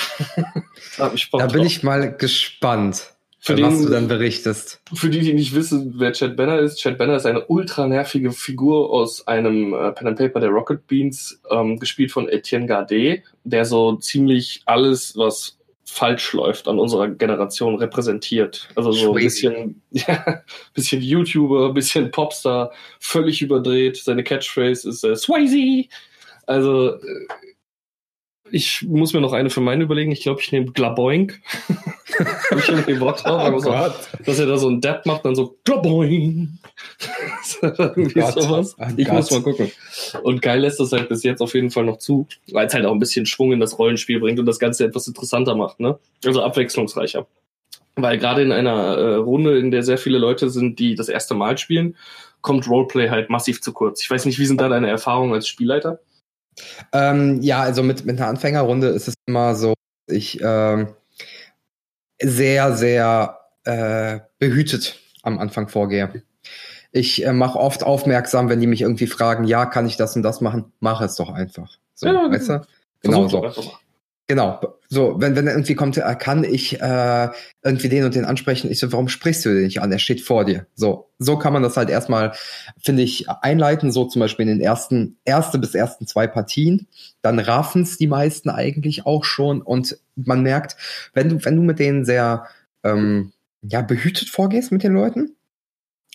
[0.97, 3.13] da, da bin ich mal gespannt.
[3.43, 4.84] Für den, was du dann berichtest.
[4.93, 8.32] Für die, die nicht wissen, wer Chad Banner ist, Chad Banner ist eine ultra nervige
[8.32, 13.23] Figur aus einem äh, Pen and Paper der Rocket Beans, ähm, gespielt von Etienne Gardet,
[13.43, 18.69] der so ziemlich alles, was falsch läuft an unserer Generation repräsentiert.
[18.75, 20.43] Also so ein bisschen, ja,
[20.75, 23.97] bisschen YouTuber, bisschen Popstar, völlig überdreht.
[23.97, 25.89] Seine Catchphrase ist äh, Swayze.
[26.45, 27.27] Also äh,
[28.51, 30.11] ich muss mir noch eine für meinen überlegen.
[30.11, 31.41] Ich glaube, ich nehme Glaboink.
[32.49, 33.51] Hab ich irgendwie Bock drauf.
[33.53, 33.71] Oh so,
[34.25, 36.49] dass er da so einen Depp macht, dann so Glaboink.
[37.61, 38.75] irgendwie oh sowas.
[38.77, 39.15] Oh ich Gott.
[39.15, 39.71] muss mal gucken.
[40.23, 42.85] Und geil lässt das halt bis jetzt auf jeden Fall noch zu, weil es halt
[42.85, 45.79] auch ein bisschen Schwung in das Rollenspiel bringt und das Ganze etwas interessanter macht.
[45.79, 45.97] Ne?
[46.25, 47.27] Also abwechslungsreicher.
[47.95, 51.33] Weil gerade in einer äh, Runde, in der sehr viele Leute sind, die das erste
[51.35, 51.95] Mal spielen,
[52.41, 54.01] kommt Roleplay halt massiv zu kurz.
[54.01, 55.99] Ich weiß nicht, wie sind da deine Erfahrungen als Spielleiter?
[56.91, 59.73] Ähm, ja, also mit, mit einer Anfängerrunde ist es immer so,
[60.07, 60.89] ich ähm,
[62.21, 66.23] sehr, sehr äh, behütet am Anfang vorgehe.
[66.91, 70.23] Ich äh, mache oft aufmerksam, wenn die mich irgendwie fragen, ja, kann ich das und
[70.23, 70.73] das machen?
[70.79, 71.77] Mach es doch einfach.
[71.95, 72.61] So, ja, weißt du?
[73.01, 73.51] Genau so.
[74.31, 74.61] Genau.
[74.87, 77.29] So, wenn, wenn er irgendwie kommt, äh, kann ich äh,
[77.65, 78.71] irgendwie den und den ansprechen.
[78.71, 79.91] Ich so, warum sprichst du den nicht an?
[79.91, 80.67] Er steht vor dir.
[80.73, 82.31] So, so kann man das halt erstmal,
[82.81, 83.91] finde ich, einleiten.
[83.91, 86.87] So zum Beispiel in den ersten, erste bis ersten zwei Partien.
[87.21, 89.61] Dann raffen es die meisten eigentlich auch schon.
[89.61, 90.77] Und man merkt,
[91.13, 92.45] wenn du, wenn du mit denen sehr
[92.85, 95.35] ähm, ja, behütet vorgehst mit den Leuten,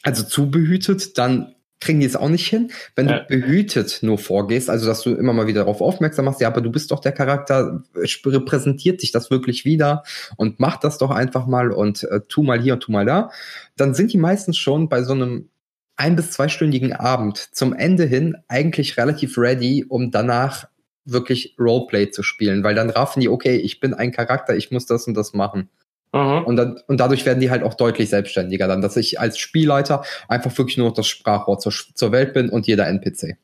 [0.04, 2.70] also zu behütet, dann kriegen die es auch nicht hin.
[2.94, 3.20] Wenn ja.
[3.20, 6.60] du behütet nur vorgehst, also dass du immer mal wieder darauf aufmerksam machst, ja, aber
[6.60, 10.02] du bist doch der Charakter, repräsentiert dich das wirklich wieder
[10.36, 13.30] und mach das doch einfach mal und äh, tu mal hier und tu mal da,
[13.76, 15.48] dann sind die meistens schon bei so einem
[15.96, 20.68] ein- bis zweistündigen Abend zum Ende hin eigentlich relativ ready, um danach
[21.04, 24.86] wirklich Roleplay zu spielen, weil dann raffen die, okay, ich bin ein Charakter, ich muss
[24.86, 25.70] das und das machen.
[26.12, 30.02] Und, dann, und dadurch werden die halt auch deutlich selbstständiger dann, dass ich als Spielleiter
[30.28, 33.36] einfach wirklich nur noch das Sprachrohr zur, zur Welt bin und jeder NPC.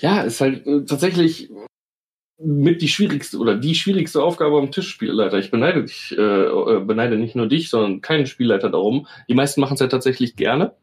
[0.00, 1.50] Ja, ist halt äh, tatsächlich
[2.38, 5.38] mit die schwierigste oder die schwierigste Aufgabe am Tisch, Spielleiter.
[5.38, 9.06] Ich beneide dich, äh, äh, beneide nicht nur dich, sondern keinen Spielleiter darum.
[9.28, 10.74] Die meisten machen es ja tatsächlich gerne.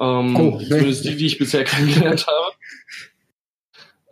[0.00, 2.56] Ähm, oh, zumindest die, die ich bisher kennengelernt habe.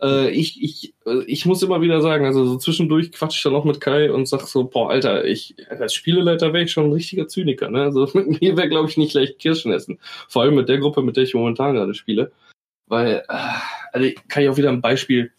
[0.01, 3.55] Äh, ich, ich, äh, ich muss immer wieder sagen, also so zwischendurch quatsch ich dann
[3.55, 6.93] auch mit Kai und sag so, boah, Alter, ich, als Spieleleiter wäre ich schon ein
[6.93, 7.83] richtiger Zyniker, ne?
[7.83, 9.99] Also mit mir wäre, glaube ich, nicht leicht Kirschen essen.
[10.27, 12.31] Vor allem mit der Gruppe, mit der ich momentan gerade spiele.
[12.87, 13.37] Weil, äh,
[13.93, 15.31] also kann ich auch wieder ein Beispiel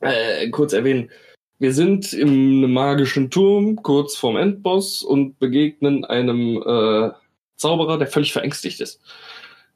[0.00, 1.10] äh, kurz erwähnen.
[1.58, 7.10] Wir sind in einem magischen Turm, kurz vorm Endboss und begegnen einem äh,
[7.56, 9.00] Zauberer, der völlig verängstigt ist.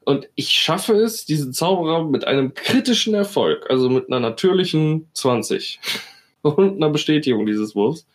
[0.05, 5.79] Und ich schaffe es, diesen Zauberer mit einem kritischen Erfolg, also mit einer natürlichen 20
[6.41, 8.05] und einer Bestätigung dieses Wurfs,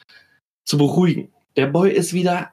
[0.64, 1.32] zu beruhigen.
[1.56, 2.52] Der Boy ist wieder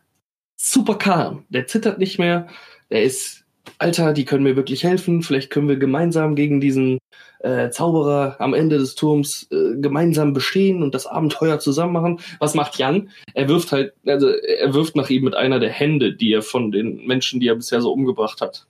[0.55, 1.45] super calm.
[1.49, 2.47] Der zittert nicht mehr.
[2.89, 3.43] Der ist,
[3.77, 5.21] Alter, die können mir wirklich helfen.
[5.21, 6.97] Vielleicht können wir gemeinsam gegen diesen
[7.39, 12.19] äh, Zauberer am Ende des Turms äh, gemeinsam bestehen und das Abenteuer zusammen machen.
[12.39, 13.09] Was macht Jan?
[13.33, 16.71] Er wirft halt, also er wirft nach ihm mit einer der Hände, die er von
[16.71, 18.65] den Menschen, die er bisher so umgebracht hat,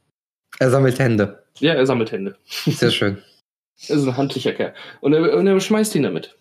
[0.60, 1.44] er sammelt Hände.
[1.60, 2.36] Ja, er sammelt Hände.
[2.46, 3.22] Sehr schön.
[3.90, 4.74] Er ist ein handlicher Kerl.
[5.02, 6.34] Und er, und er schmeißt ihn damit.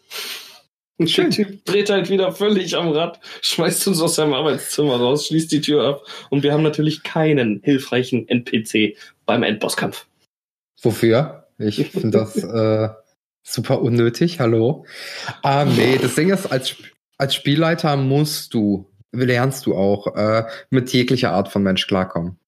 [0.98, 5.26] Und der Typ dreht halt wieder völlig am Rad, schmeißt uns aus seinem Arbeitszimmer raus,
[5.26, 8.96] schließt die Tür ab und wir haben natürlich keinen hilfreichen NPC
[9.26, 10.06] beim Endbosskampf.
[10.80, 11.48] Wofür?
[11.58, 12.88] Ich finde das äh,
[13.42, 14.38] super unnötig.
[14.38, 14.86] Hallo.
[15.42, 16.76] Ah, nee, das Ding ist, als,
[17.18, 22.38] als Spielleiter musst du, lernst du auch, äh, mit jeglicher Art von Mensch klarkommen.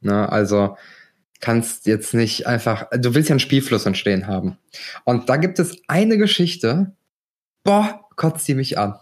[0.00, 0.30] Ne?
[0.30, 0.76] Also,
[1.40, 4.58] kannst jetzt nicht einfach, du willst ja einen Spielfluss entstehen haben.
[5.04, 6.96] Und da gibt es eine Geschichte,
[7.64, 8.98] boah, kotzt die mich an.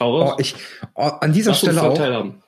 [0.00, 0.54] Oh, ich,
[0.94, 1.96] oh, an dieser lass Stelle auch.
[1.96, 2.42] Teilhaben.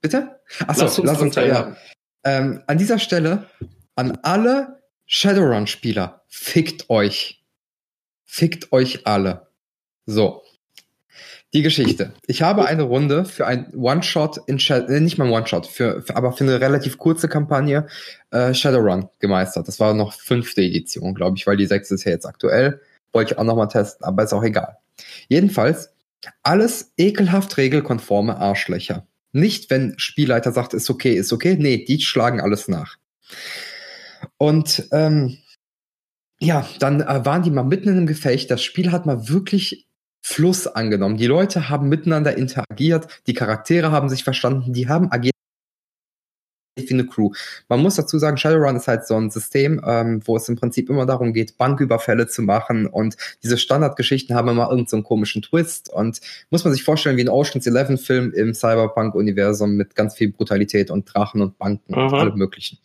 [0.00, 0.40] Bitte?
[0.66, 1.76] Achso, lass uns, lass uns teilhaben.
[2.24, 3.46] Ähm, an dieser Stelle
[3.96, 7.44] an alle Shadowrun-Spieler, fickt euch.
[8.24, 9.48] Fickt euch alle.
[10.06, 10.42] So.
[11.52, 12.12] Die Geschichte.
[12.26, 16.00] Ich habe eine Runde für ein One-Shot in Shadow, äh, nicht mal ein One-Shot, für,
[16.02, 17.88] für, aber für eine relativ kurze Kampagne
[18.30, 19.66] äh, Shadowrun gemeistert.
[19.66, 22.80] Das war noch fünfte Edition, glaube ich, weil die sechste ist ja jetzt aktuell.
[23.12, 24.76] Wollte ich auch nochmal testen, aber ist auch egal.
[25.28, 25.90] Jedenfalls,
[26.44, 29.06] alles ekelhaft regelkonforme Arschlöcher.
[29.32, 31.56] Nicht, wenn Spielleiter sagt, ist okay, ist okay.
[31.58, 32.96] Nee, die schlagen alles nach.
[34.38, 35.38] Und ähm,
[36.38, 38.50] ja, dann äh, waren die mal mitten in einem Gefecht.
[38.50, 39.88] Das Spiel hat mal wirklich
[40.20, 41.16] Fluss angenommen.
[41.16, 45.34] Die Leute haben miteinander interagiert, die Charaktere haben sich verstanden, die haben agiert
[46.76, 47.30] wie eine Crew.
[47.68, 50.88] Man muss dazu sagen, Shadowrun ist halt so ein System, ähm, wo es im Prinzip
[50.88, 55.92] immer darum geht, Banküberfälle zu machen und diese Standardgeschichten haben immer irgendeinen so komischen Twist
[55.92, 60.32] und muss man sich vorstellen wie ein Ocean's Eleven Film im Cyberpunk-Universum mit ganz viel
[60.32, 62.06] Brutalität und Drachen und Banken Aha.
[62.06, 62.78] und allem möglichen.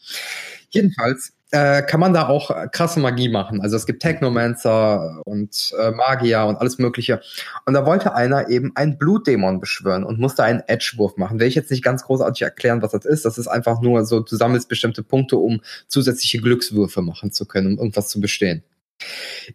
[0.69, 3.61] Jedenfalls äh, kann man da auch krasse Magie machen.
[3.61, 7.21] Also es gibt Technomancer und äh, Magier und alles Mögliche.
[7.65, 11.39] Und da wollte einer eben einen Blutdämon beschwören und musste einen Edge-Wurf machen.
[11.39, 13.25] Will ich jetzt nicht ganz großartig erklären, was das ist.
[13.25, 17.67] Das ist einfach nur so, du sammelst bestimmte Punkte, um zusätzliche Glückswürfe machen zu können,
[17.67, 18.63] um irgendwas zu bestehen.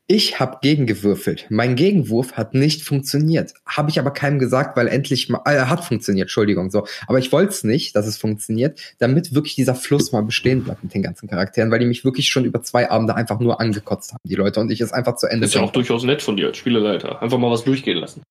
[0.07, 1.47] Ich habe gegengewürfelt.
[1.51, 3.55] Mein Gegenwurf hat nicht funktioniert.
[3.67, 6.87] Habe ich aber keinem gesagt, weil endlich mal, äh, hat funktioniert, Entschuldigung, so.
[7.07, 10.83] Aber ich wollte es nicht, dass es funktioniert, damit wirklich dieser Fluss mal bestehen bleibt
[10.83, 14.13] mit den ganzen Charakteren, weil die mich wirklich schon über zwei Abende einfach nur angekotzt
[14.13, 15.47] haben, die Leute, und ich es einfach zu Ende.
[15.47, 17.23] Ist ja auch durchaus nett von dir als Spieleleiter.
[17.23, 18.23] Einfach mal was durchgehen lassen.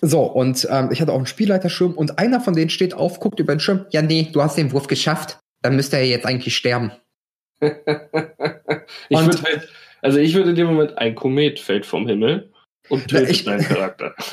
[0.00, 3.38] So, und ähm, ich hatte auch einen Spielleiterschirm und einer von denen steht auf, guckt
[3.38, 3.86] über den Schirm.
[3.90, 5.38] Ja, nee, du hast den Wurf geschafft.
[5.62, 6.92] Dann müsste er jetzt eigentlich sterben.
[7.60, 9.68] ich würde halt
[10.04, 12.52] also ich würde in dem Moment, ein Komet fällt vom Himmel
[12.90, 14.14] und tötet ich, deinen Charakter.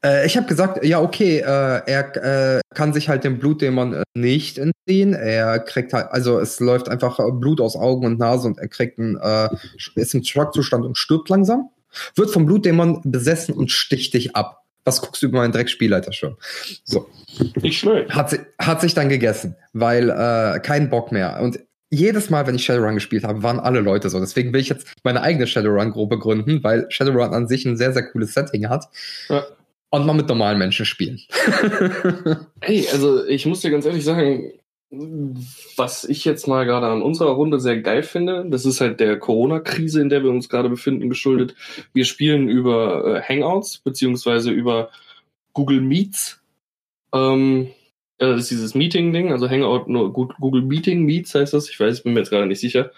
[0.00, 4.02] Äh, ich habe gesagt, ja, okay, äh, er äh, kann sich halt dem Blutdämon äh,
[4.14, 5.12] nicht entziehen.
[5.12, 8.68] Er kriegt halt, also es läuft einfach äh, Blut aus Augen und Nase und er
[8.68, 9.48] kriegt einen, äh,
[9.96, 11.70] ist im Schockzustand und stirbt langsam.
[12.14, 14.62] Wird vom Blutdämon besessen und sticht dich ab.
[14.84, 16.36] Was guckst du über meinen Dreckspielleiter schon?
[16.84, 17.08] So.
[17.60, 18.14] Nicht schlecht.
[18.14, 21.40] Hat, hat sich dann gegessen, weil kein Bock mehr.
[21.40, 21.58] Und
[21.90, 24.20] jedes Mal, wenn ich Shadowrun gespielt habe, waren alle Leute so.
[24.20, 28.10] Deswegen will ich jetzt meine eigene Shadowrun-Gruppe gründen, weil Shadowrun an sich ein sehr, sehr
[28.10, 28.86] cooles Setting hat.
[29.28, 29.44] Ja.
[29.90, 31.18] Und mal mit normalen Menschen spielen.
[32.60, 34.52] Ey, also ich muss dir ganz ehrlich sagen,
[35.76, 39.18] was ich jetzt mal gerade an unserer Runde sehr geil finde, das ist halt der
[39.18, 41.54] Corona-Krise, in der wir uns gerade befinden, geschuldet.
[41.92, 44.90] Wir spielen über äh, Hangouts, beziehungsweise über
[45.54, 46.40] Google Meets.
[47.14, 47.68] Ähm,
[48.18, 51.70] das ist dieses Meeting-Ding, also Hangout nur Google Meeting Meets heißt das.
[51.70, 52.90] Ich weiß, bin mir jetzt gerade nicht sicher.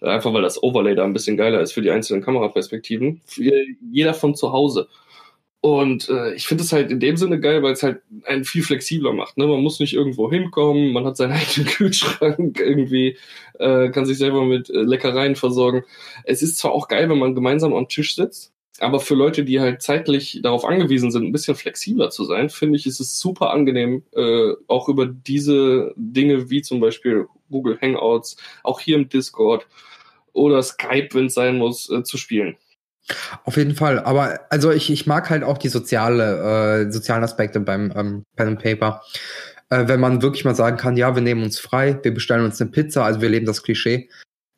[0.00, 3.20] Einfach weil das Overlay da ein bisschen geiler ist für die einzelnen Kameraperspektiven.
[3.26, 3.52] Für
[3.90, 4.88] jeder von zu Hause.
[5.62, 8.62] Und äh, ich finde es halt in dem Sinne geil, weil es halt einen viel
[8.62, 9.36] flexibler macht.
[9.36, 9.46] Ne?
[9.46, 13.18] Man muss nicht irgendwo hinkommen, man hat seinen eigenen Kühlschrank irgendwie,
[13.58, 15.84] äh, kann sich selber mit äh, Leckereien versorgen.
[16.24, 19.60] Es ist zwar auch geil, wenn man gemeinsam am Tisch sitzt, aber für Leute, die
[19.60, 23.50] halt zeitlich darauf angewiesen sind, ein bisschen flexibler zu sein, finde ich, ist es super
[23.50, 29.66] angenehm, äh, auch über diese Dinge wie zum Beispiel Google Hangouts, auch hier im Discord
[30.32, 32.56] oder Skype, wenn es sein muss, äh, zu spielen.
[33.44, 33.98] Auf jeden Fall.
[33.98, 38.48] Aber also ich, ich mag halt auch die soziale, äh, sozialen Aspekte beim ähm, Pen
[38.48, 39.02] and Paper.
[39.68, 42.60] Äh, wenn man wirklich mal sagen kann, ja, wir nehmen uns frei, wir bestellen uns
[42.60, 44.08] eine Pizza, also wir leben das Klischee.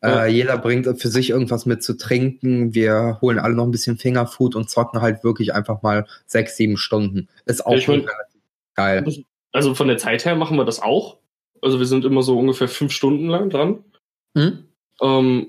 [0.05, 2.75] Äh, jeder bringt für sich irgendwas mit zu trinken.
[2.75, 6.77] Wir holen alle noch ein bisschen Fingerfood und zocken halt wirklich einfach mal sechs, sieben
[6.77, 7.29] Stunden.
[7.47, 8.07] Ist auch mein,
[8.75, 9.05] geil.
[9.53, 11.19] Also von der Zeit her machen wir das auch.
[11.61, 13.85] Also wir sind immer so ungefähr fünf Stunden lang dran.
[14.37, 14.65] Hm?
[15.01, 15.47] Ähm,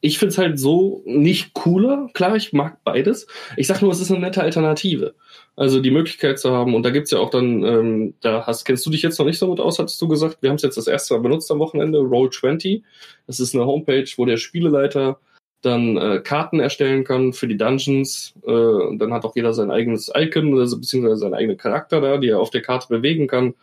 [0.00, 2.08] ich finde es halt so nicht cooler.
[2.14, 3.28] Klar, ich mag beides.
[3.56, 5.14] Ich sag nur, es ist eine nette Alternative.
[5.58, 8.86] Also die Möglichkeit zu haben, und da gibt's ja auch dann, ähm, da hast, kennst
[8.86, 10.76] du dich jetzt noch nicht so mit aus, hattest du gesagt, wir haben es jetzt
[10.76, 12.84] das erste Mal benutzt am Wochenende, Roll20.
[13.26, 15.18] Das ist eine Homepage, wo der Spieleleiter
[15.62, 18.34] dann äh, Karten erstellen kann für die Dungeons.
[18.46, 22.18] Äh, und dann hat auch jeder sein eigenes Icon, also, beziehungsweise seinen eigenen Charakter da,
[22.18, 23.54] die er auf der Karte bewegen kann.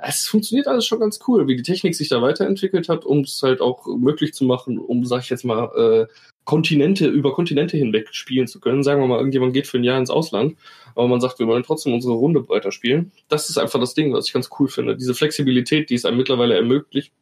[0.00, 3.40] Es funktioniert alles schon ganz cool, wie die Technik sich da weiterentwickelt hat, um es
[3.44, 6.12] halt auch möglich zu machen, um, sag ich jetzt mal, äh,
[6.44, 8.82] Kontinente, über Kontinente hinweg spielen zu können.
[8.82, 10.56] Sagen wir mal, irgendjemand geht für ein Jahr ins Ausland
[10.94, 13.12] aber man sagt, wir wollen trotzdem unsere Runde weiter spielen.
[13.28, 14.96] Das ist einfach das Ding, was ich ganz cool finde.
[14.96, 17.12] Diese Flexibilität, die es einem mittlerweile ermöglicht,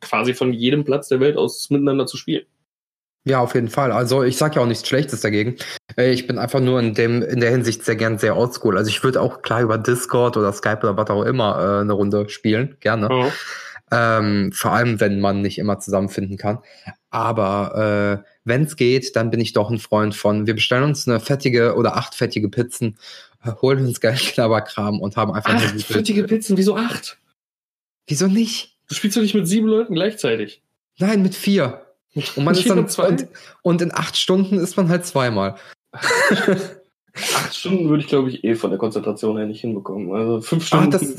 [0.00, 2.44] quasi von jedem Platz der Welt aus miteinander zu spielen.
[3.24, 3.92] Ja, auf jeden Fall.
[3.92, 5.56] Also ich sage ja auch nichts Schlechtes dagegen.
[5.96, 8.76] Äh, ich bin einfach nur in dem in der Hinsicht sehr gern sehr oldschool.
[8.76, 11.92] Also ich würde auch klar über Discord oder Skype oder was auch immer äh, eine
[11.92, 13.08] Runde spielen, gerne.
[13.08, 13.32] Mhm.
[13.92, 16.58] Ähm, vor allem, wenn man nicht immer zusammenfinden kann.
[17.10, 21.06] Aber äh, wenn es geht, dann bin ich doch ein Freund von, wir bestellen uns
[21.06, 22.96] eine fettige oder acht fettige Pizzen,
[23.60, 27.18] holen uns geil Knabberkram und haben einfach acht eine fettige Pizzen, wieso acht?
[28.06, 28.76] Wieso nicht?
[28.88, 30.62] Du spielst doch nicht mit sieben Leuten gleichzeitig.
[30.98, 31.86] Nein, mit vier.
[32.14, 33.08] Und man ist dann zwei?
[33.08, 33.28] Und,
[33.62, 35.56] und in acht Stunden ist man halt zweimal.
[35.92, 40.12] acht Stunden würde ich, glaube ich, eh von der Konzentration her nicht hinbekommen.
[40.12, 40.94] Also fünf Stunden.
[40.94, 41.16] Ach, das,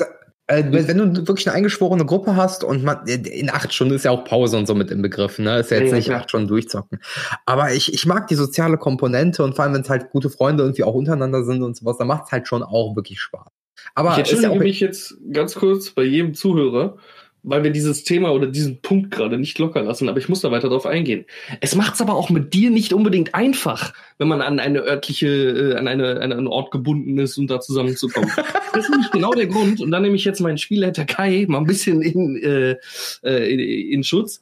[0.48, 4.12] äh, wenn du wirklich eine eingeschworene Gruppe hast und man, in acht Stunden ist ja
[4.12, 5.60] auch Pause und so mit im Begriff, ne?
[5.60, 6.18] Ist ja jetzt ja, nicht ja.
[6.18, 7.00] acht Stunden durchzocken.
[7.46, 10.64] Aber ich, ich mag die soziale Komponente und vor allem, wenn es halt gute Freunde
[10.64, 13.48] irgendwie auch untereinander sind und sowas, dann macht es halt schon auch wirklich Spaß.
[13.96, 16.98] Aber ich entschuldige ja mich jetzt ganz kurz bei jedem Zuhörer,
[17.44, 20.52] weil wir dieses Thema oder diesen Punkt gerade nicht locker lassen, aber ich muss da
[20.52, 21.26] weiter drauf eingehen.
[21.60, 25.28] Es macht es aber auch mit dir nicht unbedingt einfach, wenn man an eine örtliche,
[25.28, 28.32] äh, an, eine, an einen Ort gebunden ist und um da zusammenzukommen.
[28.74, 29.82] das ist nämlich genau der Grund.
[29.82, 32.76] Und dann nehme ich jetzt meinen Spielleiter Kai mal ein bisschen in, äh,
[33.24, 34.42] äh in, in Schutz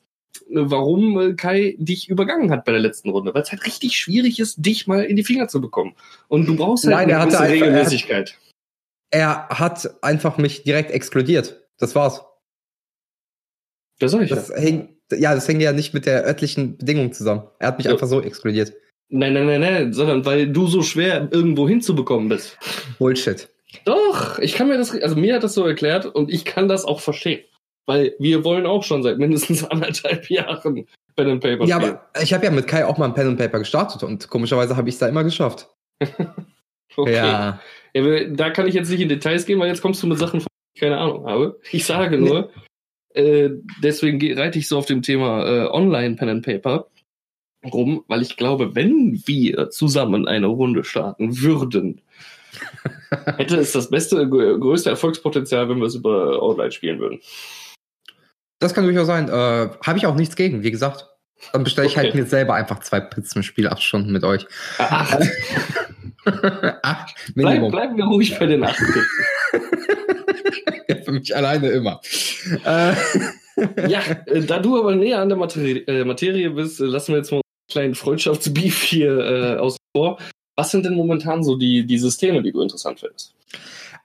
[0.49, 4.39] warum äh, Kai dich übergangen hat bei der letzten Runde, weil es halt richtig schwierig
[4.39, 5.93] ist, dich mal in die Finger zu bekommen.
[6.27, 8.37] Und du brauchst halt Nein, eine gewisse Regelmäßigkeit.
[9.09, 11.61] Er hat, er hat einfach mich direkt exkludiert.
[11.77, 12.21] Das war's.
[14.01, 14.57] Das sag ich das ja.
[14.57, 17.43] Hing, ja, das hängt ja nicht mit der örtlichen Bedingung zusammen.
[17.59, 17.91] Er hat mich ja.
[17.91, 18.73] einfach so exkludiert.
[19.09, 22.57] Nein, nein, nein, nein, sondern weil du so schwer irgendwo hinzubekommen bist.
[22.97, 23.47] Bullshit.
[23.85, 26.83] Doch, ich kann mir das, also mir hat das so erklärt und ich kann das
[26.83, 27.41] auch verstehen.
[27.85, 31.97] Weil wir wollen auch schon seit mindestens anderthalb Jahren Pen and Paper Ja, spielen.
[32.13, 34.75] aber ich habe ja mit Kai auch mal ein Pen and Paper gestartet und komischerweise
[34.77, 35.69] habe ich es da immer geschafft.
[36.95, 37.13] okay.
[37.13, 37.59] Ja.
[37.93, 38.25] ja.
[38.29, 40.47] Da kann ich jetzt nicht in Details gehen, weil jetzt kommst du mit Sachen, von
[40.73, 41.59] ich keine Ahnung habe.
[41.71, 42.61] Ich sage nur, nee.
[43.13, 43.49] Äh,
[43.83, 46.87] deswegen reite ich so auf dem Thema äh, Online Pen and Paper
[47.65, 52.01] rum, weil ich glaube, wenn wir zusammen eine Runde starten würden,
[53.37, 57.19] hätte es das beste, größte Erfolgspotenzial, wenn wir es über Online spielen würden.
[58.59, 59.27] Das kann durchaus sein.
[59.27, 61.07] Äh, Habe ich auch nichts gegen, wie gesagt.
[61.53, 62.17] Dann bestelle ich halt okay.
[62.17, 64.45] halt mir selber einfach zwei Pizzen, spiele acht Stunden mit euch.
[64.77, 65.19] Acht.
[66.83, 69.05] acht Bleib, bleiben wir ruhig bei den acht Pizzen.
[70.95, 72.01] für mich alleine immer.
[72.65, 72.93] Äh,
[73.87, 77.17] ja, äh, da du aber näher an der Materie, äh, Materie bist, äh, lassen wir
[77.17, 80.17] jetzt mal einen kleinen Freundschaftsbeef hier äh, außen vor.
[80.55, 83.33] Was sind denn momentan so die, die Systeme, die du interessant findest?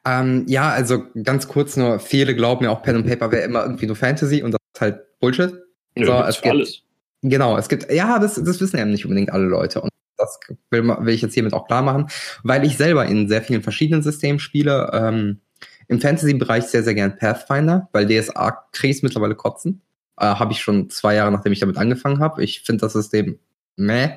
[0.04, 3.62] Ähm, ja, also ganz kurz nur, viele glauben ja auch Pen and Paper wäre immer
[3.62, 5.52] irgendwie nur Fantasy und das ist halt Bullshit.
[5.96, 6.82] Ja, so, es gibt, alles.
[7.22, 9.80] Genau, es gibt, ja, das, das wissen eben nicht unbedingt alle Leute.
[9.80, 10.38] Und das
[10.70, 12.08] will, will ich jetzt hiermit auch klar machen,
[12.42, 14.90] weil ich selber in sehr vielen verschiedenen Systemen spiele.
[14.92, 15.40] Ähm,
[15.88, 19.82] im Fantasy-Bereich sehr, sehr gern Pathfinder, weil DSA kriege mittlerweile kotzen.
[20.18, 22.42] Äh, habe ich schon zwei Jahre, nachdem ich damit angefangen habe.
[22.42, 23.38] Ich finde das System
[23.76, 24.10] meh.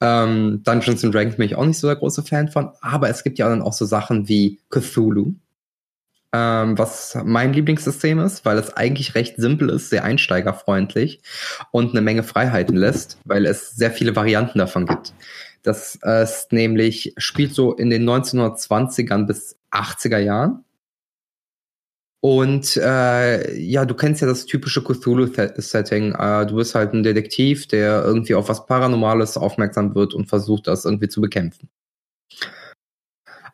[0.00, 2.70] Ähm, Dungeons and Dragons bin ich auch nicht so der große Fan von.
[2.80, 5.34] Aber es gibt ja dann auch so Sachen wie Cthulhu,
[6.32, 11.22] ähm, was mein Lieblingssystem ist, weil es eigentlich recht simpel ist, sehr einsteigerfreundlich
[11.70, 15.14] und eine Menge Freiheiten lässt, weil es sehr viele Varianten davon gibt.
[15.62, 20.64] Das ist nämlich, spielt so in den 1920ern bis 80er Jahren
[22.24, 26.14] und äh, ja, du kennst ja das typische Cthulhu-Setting.
[26.14, 30.68] Äh, du bist halt ein Detektiv, der irgendwie auf was Paranormales aufmerksam wird und versucht,
[30.68, 31.68] das irgendwie zu bekämpfen.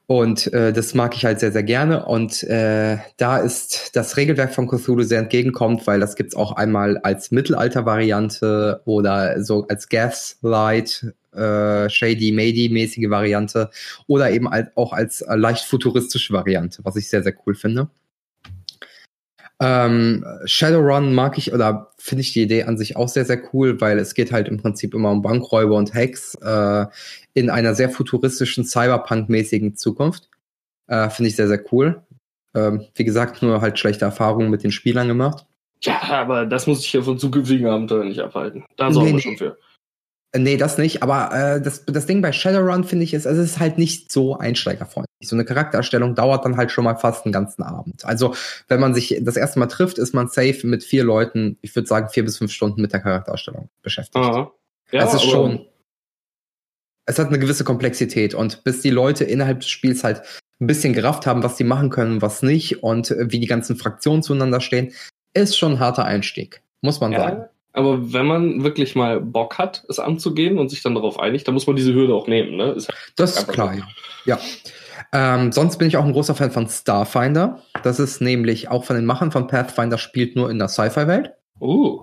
[0.05, 2.05] Und äh, das mag ich halt sehr, sehr gerne.
[2.05, 6.99] Und äh, da ist das Regelwerk von Cthulhu sehr entgegenkommt, weil das gibt's auch einmal
[6.99, 13.71] als Mittelalter-Variante oder so als Gaslight, äh, Shady Mady-mäßige Variante
[14.07, 17.89] oder eben als, auch als äh, leicht futuristische Variante, was ich sehr, sehr cool finde.
[19.61, 23.81] Ähm, Shadowrun mag ich oder finde ich die Idee an sich auch sehr, sehr cool,
[23.81, 26.87] weil es geht halt im Prinzip immer um Bankräuber und Hacks äh,
[27.35, 30.29] in einer sehr futuristischen, Cyberpunk-mäßigen Zukunft.
[30.87, 32.03] Äh, finde ich sehr, sehr cool.
[32.55, 35.45] Ähm, wie gesagt, nur halt schlechte Erfahrungen mit den Spielern gemacht.
[35.83, 38.65] Ja, aber das muss ich ja von zukünftigen Abenteuern nicht abhalten.
[38.77, 39.59] Da sorgen nee, wir schon für.
[40.37, 43.53] Nee, das nicht, aber äh, das, das Ding bei Shadowrun finde ich ist, also es
[43.53, 45.08] ist halt nicht so einsteigerfreundlich.
[45.21, 48.05] So eine Charaktererstellung dauert dann halt schon mal fast einen ganzen Abend.
[48.05, 48.35] Also,
[48.69, 51.89] wenn man sich das erste Mal trifft, ist man safe mit vier Leuten, ich würde
[51.89, 54.25] sagen, vier bis fünf Stunden mit der Charaktererstellung beschäftigt.
[54.25, 54.53] Aha.
[54.93, 55.67] Ja, es ist schon.
[57.07, 60.23] Es hat eine gewisse Komplexität und bis die Leute innerhalb des Spiels halt
[60.61, 64.23] ein bisschen gerafft haben, was sie machen können, was nicht und wie die ganzen Fraktionen
[64.23, 64.93] zueinander stehen,
[65.35, 67.21] ist schon ein harter Einstieg, muss man ja.
[67.21, 67.45] sagen.
[67.73, 71.55] Aber wenn man wirklich mal Bock hat, es anzugehen und sich dann darauf einigt, dann
[71.55, 72.57] muss man diese Hürde auch nehmen.
[72.57, 72.73] Ne?
[72.73, 73.87] Ist das ist klar, ja.
[74.25, 74.41] ja.
[75.13, 77.63] Ähm, sonst bin ich auch ein großer Fan von Starfinder.
[77.83, 81.33] Das ist nämlich auch von den Machern von Pathfinder, spielt nur in der Sci-Fi-Welt.
[81.61, 82.03] Uh.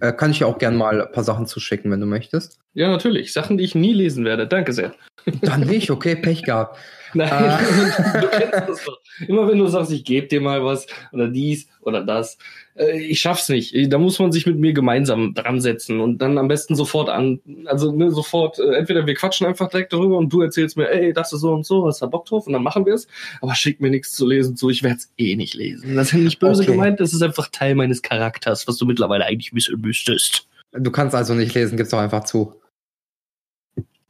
[0.00, 2.58] Äh, kann ich ja auch gerne mal ein paar Sachen zuschicken, wenn du möchtest.
[2.72, 3.32] Ja, natürlich.
[3.32, 4.46] Sachen, die ich nie lesen werde.
[4.46, 4.94] Danke sehr.
[5.42, 6.78] Dann nicht, okay, Pech gehabt.
[7.14, 8.20] Nein, äh.
[8.20, 9.00] du kennst das doch.
[9.26, 12.38] Immer wenn du sagst, ich gebe dir mal was oder dies oder das,
[12.76, 13.74] äh, ich schaff's nicht.
[13.92, 17.40] Da muss man sich mit mir gemeinsam dran setzen und dann am besten sofort an,
[17.66, 21.12] also ne, sofort, äh, entweder wir quatschen einfach direkt darüber und du erzählst mir, ey,
[21.12, 23.06] das ist so und so, hast du Bock drauf und dann machen wir es.
[23.40, 25.96] Aber schick mir nichts zu lesen zu, ich werde es eh nicht lesen.
[25.96, 26.72] Das ist nicht böse okay.
[26.72, 30.46] gemeint, das ist einfach Teil meines Charakters, was du mittlerweile eigentlich wissen müsstest.
[30.72, 32.54] Du kannst also nicht lesen, gib's doch einfach zu.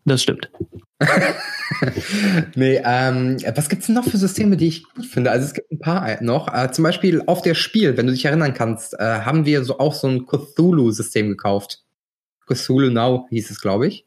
[0.04, 0.50] Das stimmt.
[2.54, 5.30] nee, ähm, was gibt's denn noch für Systeme, die ich gut finde?
[5.30, 6.52] Also es gibt ein paar noch.
[6.52, 9.78] Äh, zum Beispiel auf der Spiel, wenn du dich erinnern kannst, äh, haben wir so
[9.78, 11.84] auch so ein Cthulhu-System gekauft.
[12.46, 14.06] Cthulhu Now hieß es, glaube ich.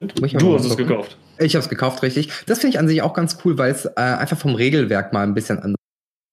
[0.00, 1.16] Du hast es gekauft.
[1.38, 2.30] Ich habe es gekauft, richtig.
[2.46, 5.24] Das finde ich an sich auch ganz cool, weil es äh, einfach vom Regelwerk mal
[5.24, 5.80] ein bisschen anders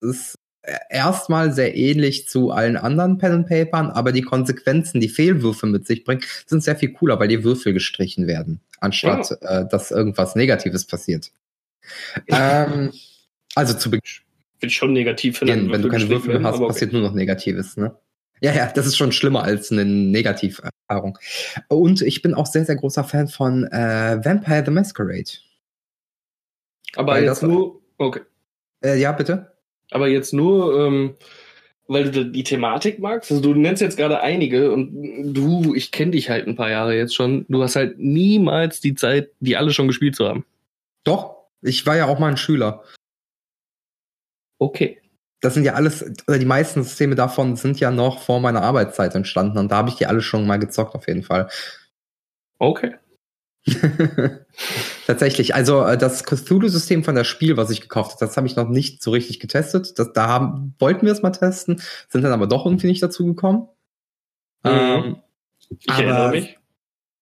[0.02, 0.34] ist.
[0.90, 5.86] Erstmal sehr ähnlich zu allen anderen Pen and Papern, aber die Konsequenzen, die Fehlwürfe mit
[5.86, 9.60] sich bringen, sind sehr viel cooler, weil die Würfel gestrichen werden, anstatt ja.
[9.60, 11.30] äh, dass irgendwas Negatives passiert.
[12.28, 12.92] ähm,
[13.54, 14.02] also zu Beginn.
[14.58, 16.66] Finde ich schon negativ, wenn, wenn du keine Würfel hast, okay.
[16.66, 17.94] passiert nur noch Negatives, ne?
[18.40, 21.18] Ja, ja, das ist schon schlimmer als eine Negativerfahrung.
[21.68, 25.30] Und ich bin auch sehr, sehr großer Fan von äh, Vampire the Masquerade.
[26.96, 28.20] Aber weil jetzt nur, okay.
[28.84, 29.55] Äh, ja, bitte?
[29.90, 31.14] Aber jetzt nur, ähm,
[31.88, 33.30] weil du die Thematik magst.
[33.30, 36.96] Also du nennst jetzt gerade einige und du, ich kenne dich halt ein paar Jahre
[36.96, 37.46] jetzt schon.
[37.48, 40.44] Du hast halt niemals die Zeit, die alle schon gespielt zu haben.
[41.04, 42.82] Doch, ich war ja auch mal ein Schüler.
[44.58, 44.98] Okay
[45.40, 49.14] das sind ja alles, oder die meisten Systeme davon sind ja noch vor meiner Arbeitszeit
[49.14, 51.48] entstanden und da habe ich die alle schon mal gezockt auf jeden Fall.
[52.58, 52.94] Okay.
[55.06, 58.56] Tatsächlich, also äh, das Cthulhu-System von der Spiel, was ich gekauft habe, das habe ich
[58.56, 60.00] noch nicht so richtig getestet.
[60.00, 63.24] Das, da haben, wollten wir es mal testen, sind dann aber doch irgendwie nicht dazu
[63.24, 63.68] gekommen.
[64.64, 64.70] Mhm.
[64.70, 65.16] Ähm,
[65.78, 66.58] ich aber, erinnere mich.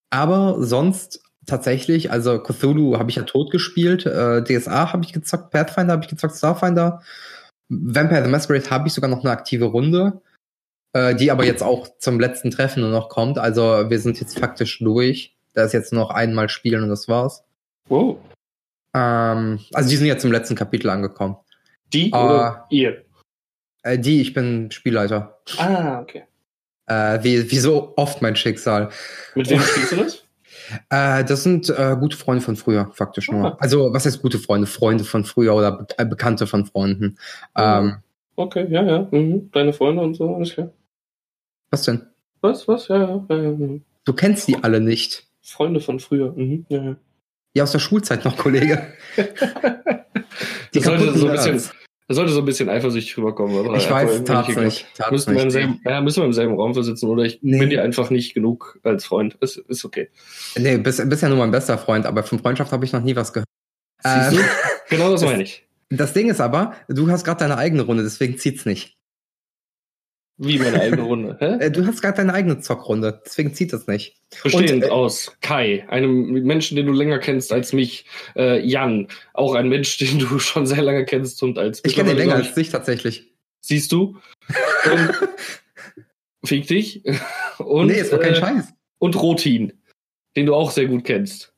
[0.09, 5.51] Aber sonst tatsächlich, also Cthulhu habe ich ja tot gespielt, äh, DSA habe ich gezockt,
[5.51, 7.03] Pathfinder habe ich gezockt, Starfinder.
[7.69, 10.23] Vampire the Masquerade habe ich sogar noch eine aktive Runde,
[10.95, 13.37] äh, die aber jetzt auch zum letzten Treffen nur noch kommt.
[13.37, 15.37] Also wir sind jetzt faktisch durch.
[15.53, 17.44] Da ist jetzt noch einmal spielen und das war's.
[17.89, 18.19] Wow.
[18.95, 21.37] Ähm, also die sind jetzt zum letzten Kapitel angekommen.
[21.93, 23.05] Die äh, oder ihr?
[23.83, 25.39] Äh, die, ich bin Spielleiter.
[25.59, 26.25] Ah, okay.
[26.87, 28.91] Äh, wie, wie so oft mein Schicksal.
[29.35, 30.21] Mit wem spielst du das?
[30.89, 33.53] Äh, das sind äh, gute Freunde von früher, faktisch nur.
[33.53, 33.57] Ah.
[33.61, 34.67] Also, was heißt gute Freunde?
[34.67, 37.19] Freunde von früher oder Be äh, Bekannte von Freunden.
[37.55, 37.97] Ähm,
[38.37, 39.09] okay, ja, ja.
[39.11, 39.51] Mhm.
[39.53, 40.71] Deine Freunde und so, alles klar.
[41.71, 42.07] Was denn?
[42.41, 42.89] Was, was?
[42.89, 43.27] Ja, ja.
[43.29, 43.51] ja, ja.
[43.51, 43.83] Mhm.
[44.05, 45.27] Du kennst die alle nicht.
[45.43, 46.33] Freunde von früher.
[46.33, 46.65] Mhm.
[46.71, 46.97] Ja, ja.
[47.55, 48.93] Ja, aus der Schulzeit noch, Kollege.
[50.75, 51.63] die sollte so ein bisschen,
[52.09, 53.77] das sollte so ein bisschen eifersüchtig rüberkommen, oder?
[53.77, 54.85] Ich weiß, tatsächlich.
[55.11, 57.59] Müssen, wir im selben, ja, müssen wir im selben Raum sitzen oder ich nee.
[57.59, 59.35] bin dir einfach nicht genug als Freund.
[59.41, 60.11] Ist, ist okay.
[60.57, 63.15] Nee, bist, bist ja nur mein bester Freund, aber von Freundschaft habe ich noch nie
[63.15, 63.49] was gehört.
[64.03, 64.37] Siehst du?
[64.37, 64.45] Äh,
[64.91, 65.67] genau das meine ich.
[65.91, 68.97] Das Ding ist aber, du hast gerade deine eigene Runde, deswegen zieht's nicht.
[70.37, 71.37] Wie meine eigene Runde?
[71.39, 71.65] Hä?
[71.65, 74.17] Äh, du hast gerade deine eigene Zockrunde, deswegen zieht das nicht.
[74.43, 79.07] Bestehend Und, äh, aus Kai, einem Menschen, den du länger kennst als mich, äh, Jan,
[79.33, 82.35] auch ein Mensch, den du schon sehr lange kennst und als Ich kenne ihn länger
[82.35, 83.33] als dich tatsächlich.
[83.61, 84.17] Siehst du?
[84.93, 85.29] Und,
[86.45, 87.03] fick dich.
[87.59, 88.65] Und, nee, ist doch kein äh, Scheiß.
[88.99, 89.73] Und Rotin,
[90.37, 91.53] den du auch sehr gut kennst.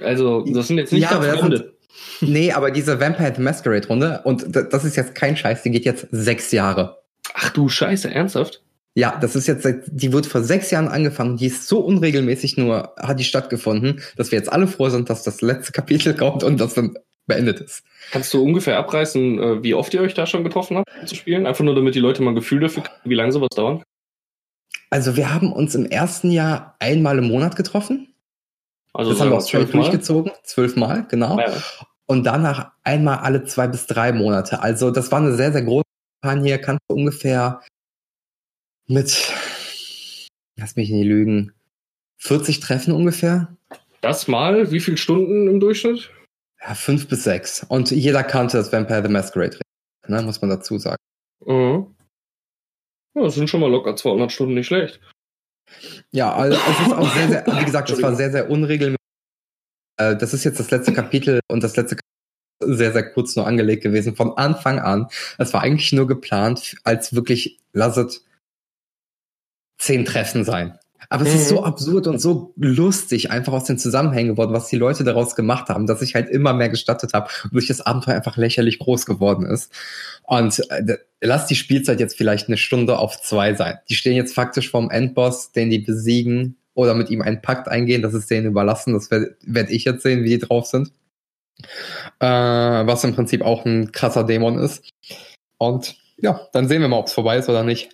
[0.00, 1.76] Also, das sind jetzt nicht ja, Freunde.
[2.20, 5.84] Nee, aber diese Vampire the Masquerade Runde, und das ist jetzt kein Scheiß, die geht
[5.84, 7.01] jetzt sechs Jahre.
[7.42, 8.62] Ach du Scheiße, ernsthaft?
[8.94, 12.94] Ja, das ist jetzt, die wird vor sechs Jahren angefangen, die ist so unregelmäßig nur,
[12.98, 16.60] hat die stattgefunden, dass wir jetzt alle froh sind, dass das letzte Kapitel kommt und
[16.60, 16.94] das dann
[17.26, 17.84] beendet ist.
[18.10, 21.46] Kannst du ungefähr abreißen, äh, wie oft ihr euch da schon getroffen habt zu spielen?
[21.46, 23.82] Einfach nur, damit die Leute mal ein Gefühl dafür kriegen, wie lange sowas dauert?
[24.90, 28.14] Also wir haben uns im ersten Jahr einmal im Monat getroffen.
[28.92, 31.38] Also das haben wir auch zwölf durchgezogen, zwölfmal, genau.
[31.38, 31.50] Ja.
[32.04, 34.60] Und danach einmal alle zwei bis drei Monate.
[34.60, 35.84] Also das war eine sehr, sehr große
[36.22, 37.62] Kampagne kannst du ungefähr
[38.86, 39.32] mit,
[40.56, 41.52] lass mich nicht lügen,
[42.18, 43.56] 40 Treffen ungefähr.
[44.00, 44.70] Das mal?
[44.70, 46.10] Wie viele Stunden im Durchschnitt?
[46.60, 47.64] Ja, fünf bis sechs.
[47.68, 49.58] Und jeder kannte das Vampire the Masquerade,
[50.06, 51.02] ne, muss man dazu sagen.
[51.44, 51.94] Mhm.
[53.14, 55.00] Ja, das sind schon mal locker 200 Stunden, nicht schlecht.
[56.12, 58.98] Ja, also es ist auch sehr, sehr, wie gesagt, es war sehr, sehr unregelmäßig.
[59.98, 61.96] Äh, das ist jetzt das letzte Kapitel und das letzte
[62.66, 65.08] sehr, sehr kurz nur angelegt gewesen, von Anfang an.
[65.38, 68.22] Es war eigentlich nur geplant, als wirklich, lasset
[69.78, 70.78] zehn Treffen sein.
[71.08, 71.64] Aber es ist so mhm.
[71.64, 75.86] absurd und so lustig einfach aus den Zusammenhängen geworden, was die Leute daraus gemacht haben,
[75.86, 79.44] dass ich halt immer mehr gestattet habe und durch das Abenteuer einfach lächerlich groß geworden
[79.44, 79.70] ist.
[80.22, 83.76] Und äh, lass die Spielzeit jetzt vielleicht eine Stunde auf zwei sein.
[83.90, 88.00] Die stehen jetzt faktisch vorm Endboss, den die besiegen oder mit ihm einen Pakt eingehen.
[88.00, 88.94] Das ist denen überlassen.
[88.94, 90.92] Das werde werd ich jetzt sehen, wie die drauf sind
[92.20, 94.88] äh, was im Prinzip auch ein krasser Dämon ist.
[95.58, 97.90] Und ja, dann sehen wir mal, ob es vorbei ist oder nicht.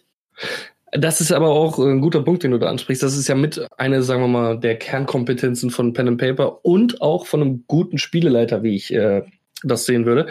[0.93, 3.03] Das ist aber auch ein guter Punkt, den du da ansprichst.
[3.03, 7.03] Das ist ja mit eine, sagen wir mal, der Kernkompetenzen von Pen and Paper und
[7.03, 9.23] auch von einem guten Spieleleiter, wie ich äh,
[9.63, 10.29] das sehen würde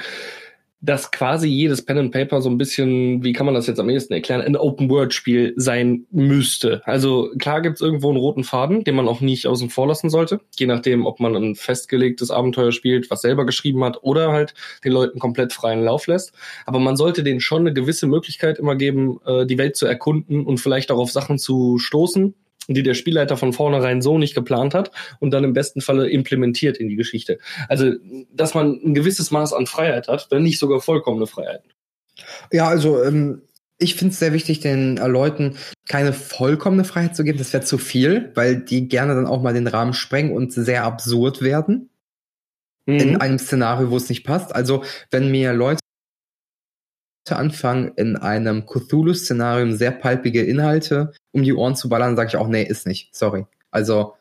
[0.80, 3.90] dass quasi jedes Pen and Paper so ein bisschen, wie kann man das jetzt am
[3.90, 6.82] ehesten erklären, ein Open-World-Spiel sein müsste.
[6.86, 10.40] Also klar gibt's irgendwo einen roten Faden, den man auch nicht außen vor lassen sollte,
[10.58, 14.54] je nachdem, ob man ein festgelegtes Abenteuer spielt, was selber geschrieben hat, oder halt
[14.84, 16.34] den Leuten komplett freien Lauf lässt.
[16.66, 20.46] Aber man sollte denen schon eine gewisse Möglichkeit immer geben, äh, die Welt zu erkunden
[20.46, 22.36] und vielleicht auch auf Sachen zu stoßen,
[22.76, 26.78] die der Spielleiter von vornherein so nicht geplant hat und dann im besten Falle implementiert
[26.78, 27.40] in die Geschichte.
[27.70, 27.94] Also,
[28.32, 31.62] dass man ein gewisses Maß an Freiheit hat, wenn nicht sogar vollkommene Freiheit.
[32.52, 33.42] Ja, also ähm,
[33.78, 35.56] ich finde es sehr wichtig, den Leuten
[35.88, 37.38] keine vollkommene Freiheit zu geben.
[37.38, 40.84] Das wäre zu viel, weil die gerne dann auch mal den Rahmen sprengen und sehr
[40.84, 41.90] absurd werden.
[42.86, 43.00] Mhm.
[43.00, 44.56] In einem Szenario, wo es nicht passt.
[44.56, 45.80] Also, wenn mir Leute
[47.36, 52.48] anfangen, in einem Cthulhu-Szenario sehr palpige Inhalte um die Ohren zu ballern, sage ich auch,
[52.48, 53.16] nee, ist nicht.
[53.16, 53.46] Sorry.
[53.70, 54.16] Also,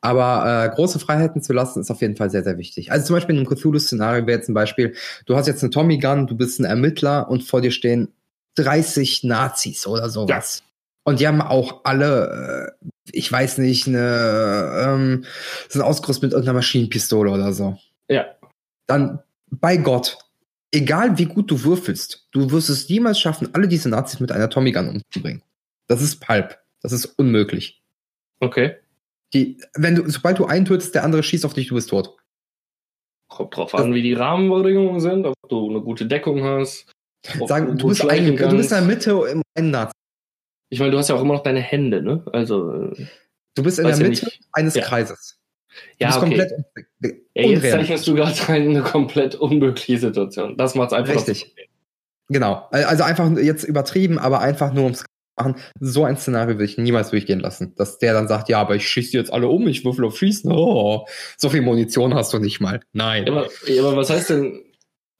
[0.00, 2.92] aber äh, große Freiheiten zu lassen, ist auf jeden Fall sehr, sehr wichtig.
[2.92, 4.94] Also zum Beispiel in einem Cthulhu-Szenario wäre zum Beispiel,
[5.26, 8.12] du hast jetzt eine Tommy Gun, du bist ein Ermittler und vor dir stehen
[8.56, 10.58] 30 Nazis oder sowas.
[10.58, 10.64] Ja.
[11.04, 15.24] Und die haben auch alle, äh, ich weiß nicht, eine, ähm,
[15.68, 17.78] sind ausgerüstet mit irgendeiner Maschinenpistole oder so.
[18.08, 18.26] Ja.
[18.86, 20.18] Dann, bei Gott,
[20.72, 24.50] egal wie gut du würfelst, du wirst es niemals schaffen, alle diese Nazis mit einer
[24.50, 25.42] Tommy Gun umzubringen.
[25.86, 26.58] Das ist Pulp.
[26.82, 27.82] Das ist unmöglich.
[28.40, 28.76] Okay.
[29.34, 32.16] Die, wenn du, sobald du einen tötest, der andere schießt auf dich, du bist tot.
[33.28, 36.90] Kommt drauf an, wie die Rahmenbedingungen sind, ob du eine gute Deckung hast.
[37.46, 39.92] Sagen, du bist, eigentlich, du bist in der Mitte im Einnatz.
[40.70, 42.24] Ich meine, du hast ja auch immer noch deine Hände, ne?
[42.32, 42.92] Also.
[43.54, 44.82] Du bist in der Mitte ja eines ja.
[44.82, 45.39] Kreises.
[45.98, 46.20] Du ja, okay.
[46.20, 46.52] komplett
[47.34, 50.56] ja, jetzt zeichnest du gerade eine komplett unmögliche Situation.
[50.56, 51.14] Das macht's einfach.
[51.14, 51.54] Richtig.
[52.28, 52.68] Genau.
[52.70, 55.04] Also einfach jetzt übertrieben, aber einfach nur ums
[55.36, 55.56] machen.
[55.80, 57.74] So ein Szenario will ich niemals durchgehen lassen.
[57.76, 60.50] Dass der dann sagt, ja, aber ich schieße jetzt alle um, ich würfel auf Schießen.
[60.52, 61.06] Oh,
[61.36, 62.80] so viel Munition hast du nicht mal.
[62.92, 63.28] Nein.
[63.28, 63.46] Aber,
[63.78, 64.64] aber was heißt denn,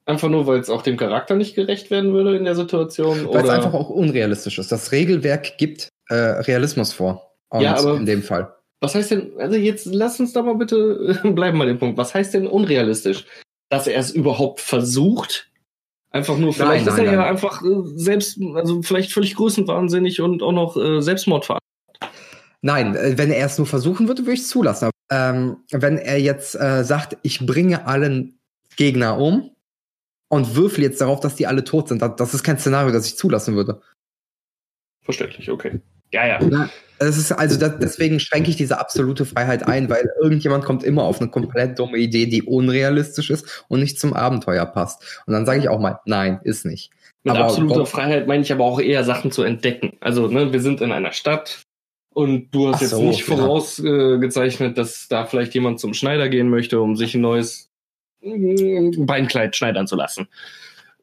[0.05, 3.27] Einfach nur, weil es auch dem Charakter nicht gerecht werden würde in der Situation?
[3.31, 4.71] Weil es einfach auch unrealistisch ist.
[4.71, 7.35] Das Regelwerk gibt äh, Realismus vor.
[7.49, 8.53] Und ja, aber in dem Fall.
[8.81, 11.97] Was heißt denn, also jetzt lass uns da mal bitte bleiben bei dem Punkt.
[11.97, 13.25] Was heißt denn unrealistisch?
[13.69, 15.49] Dass er es überhaupt versucht?
[16.09, 17.13] Einfach nur, vielleicht nein, nein, ist er nein.
[17.13, 21.61] ja einfach äh, selbst, also vielleicht völlig größenwahnsinnig und auch noch äh, Selbstmordverantwortlich.
[22.61, 24.89] Nein, äh, wenn er es nur versuchen würde, würde ich es zulassen.
[24.89, 28.39] Aber, ähm, wenn er jetzt äh, sagt, ich bringe allen
[28.75, 29.51] Gegner um,
[30.31, 32.01] und würfel jetzt darauf, dass die alle tot sind.
[32.01, 33.81] Das ist kein Szenario, das ich zulassen würde.
[35.01, 35.81] Verständlich, okay.
[36.11, 36.39] Ja, ja.
[36.41, 40.83] Na, es ist also das, deswegen schränke ich diese absolute Freiheit ein, weil irgendjemand kommt
[40.83, 45.23] immer auf eine komplett dumme Idee, die unrealistisch ist und nicht zum Abenteuer passt.
[45.25, 46.91] Und dann sage ich auch mal, nein, ist nicht.
[47.23, 49.93] Mit aber absoluter Freiheit meine ich aber auch eher Sachen zu entdecken.
[49.99, 51.63] Also, ne, wir sind in einer Stadt
[52.13, 54.83] und du hast jetzt so, nicht vorausgezeichnet, ja.
[54.83, 57.69] dass da vielleicht jemand zum Schneider gehen möchte, um sich ein neues
[58.21, 60.27] Beinkleid schneidern zu lassen.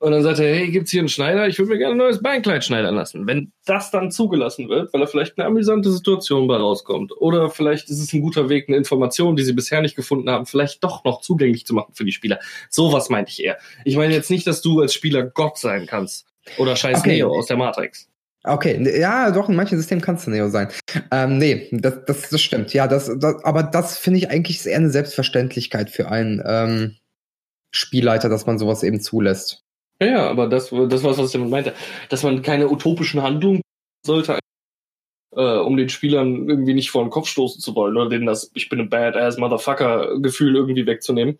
[0.00, 1.48] Und dann sagt er, hey, gibt's hier einen Schneider?
[1.48, 3.26] Ich würde mir gerne ein neues Beinkleid schneidern lassen.
[3.26, 7.90] Wenn das dann zugelassen wird, weil da vielleicht eine amüsante Situation bei rauskommt, oder vielleicht
[7.90, 11.04] ist es ein guter Weg, eine Information, die sie bisher nicht gefunden haben, vielleicht doch
[11.04, 12.38] noch zugänglich zu machen für die Spieler.
[12.70, 13.58] Sowas meinte ich eher.
[13.84, 16.26] Ich meine jetzt nicht, dass du als Spieler Gott sein kannst.
[16.58, 17.16] Oder scheiß okay.
[17.16, 18.08] Neo aus der Matrix.
[18.44, 20.68] Okay, ja, doch, in manchen Systemen kannst du Neo sein.
[21.10, 22.72] Ähm, nee, das, das, das stimmt.
[22.72, 26.42] Ja, das, das aber das finde ich eigentlich eher eine Selbstverständlichkeit für einen.
[26.46, 26.96] Ähm
[27.70, 29.64] Spielleiter, dass man sowas eben zulässt.
[30.00, 31.74] Ja, aber das, das war was ich damit meinte.
[32.08, 33.62] Dass man keine utopischen Handlungen
[34.06, 34.38] sollte,
[35.34, 38.50] äh, um den Spielern irgendwie nicht vor den Kopf stoßen zu wollen oder denen das
[38.54, 41.38] Ich bin ein Badass Motherfucker Gefühl irgendwie wegzunehmen.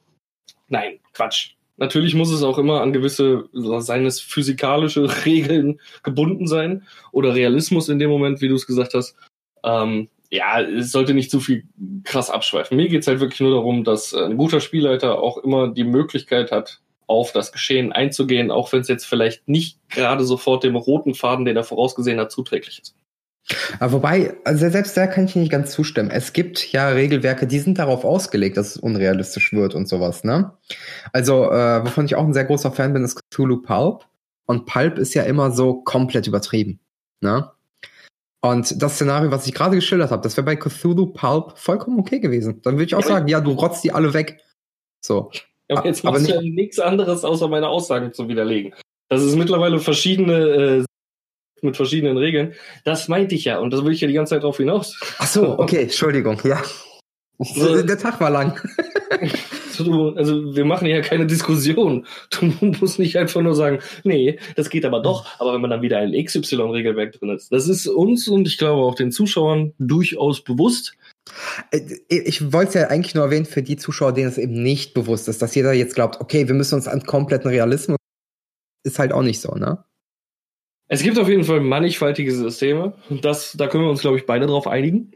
[0.68, 1.54] Nein, Quatsch.
[1.76, 8.00] Natürlich muss es auch immer an gewisse, seines physikalische Regeln gebunden sein oder Realismus in
[8.00, 9.16] dem Moment, wie du es gesagt hast.
[9.64, 11.64] Ähm, ja, es sollte nicht zu viel
[12.04, 12.76] krass abschweifen.
[12.76, 16.80] Mir geht's halt wirklich nur darum, dass ein guter Spielleiter auch immer die Möglichkeit hat,
[17.08, 21.44] auf das Geschehen einzugehen, auch wenn es jetzt vielleicht nicht gerade sofort dem roten Faden,
[21.44, 22.94] den er vorausgesehen hat, zuträglich ist.
[23.80, 26.10] Aber wobei, also selbst da kann ich nicht ganz zustimmen.
[26.10, 30.52] Es gibt ja Regelwerke, die sind darauf ausgelegt, dass es unrealistisch wird und sowas, ne?
[31.14, 34.04] Also, äh, wovon ich auch ein sehr großer Fan bin, ist Cthulhu Pulp.
[34.46, 36.78] Und Pulp ist ja immer so komplett übertrieben,
[37.20, 37.50] ne?
[38.40, 42.20] Und das Szenario, was ich gerade geschildert habe, das wäre bei Cthulhu Pulp vollkommen okay
[42.20, 42.60] gewesen.
[42.62, 44.42] Dann würde ich auch sagen, ja, du rotzt die alle weg.
[45.00, 45.30] So.
[45.68, 48.74] Ja, jetzt machst aber du ja nichts anderes, außer meine Aussagen zu widerlegen.
[49.08, 50.84] Das ist mittlerweile verschiedene äh,
[51.62, 52.54] mit verschiedenen Regeln.
[52.84, 54.98] Das meinte ich ja und das will ich ja die ganze Zeit drauf hinaus.
[55.18, 56.62] Ach so, okay, Entschuldigung, ja.
[57.40, 58.60] So, Der Tag war lang.
[59.78, 62.04] also wir machen ja keine Diskussion.
[62.30, 62.46] Du
[62.80, 65.26] musst nicht einfach nur sagen, nee, das geht aber doch.
[65.38, 68.82] Aber wenn man dann wieder ein XY-Regelwerk drin ist, das ist uns und ich glaube
[68.82, 70.96] auch den Zuschauern durchaus bewusst.
[71.70, 74.94] Äh, ich wollte es ja eigentlich nur erwähnen für die Zuschauer, denen es eben nicht
[74.94, 77.98] bewusst ist, dass jeder jetzt glaubt, okay, wir müssen uns an kompletten Realismus.
[78.84, 79.84] Ist halt auch nicht so, ne?
[80.88, 82.94] Es gibt auf jeden Fall mannigfaltige Systeme.
[83.22, 85.12] Das, da können wir uns, glaube ich, beide drauf einigen.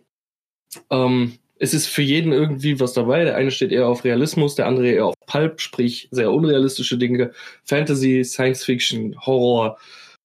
[0.91, 3.25] Ähm, es ist für jeden irgendwie was dabei.
[3.25, 7.33] Der eine steht eher auf Realismus, der andere eher auf Pulp, sprich sehr unrealistische Dinge,
[7.65, 9.79] Fantasy, Science Fiction, Horror.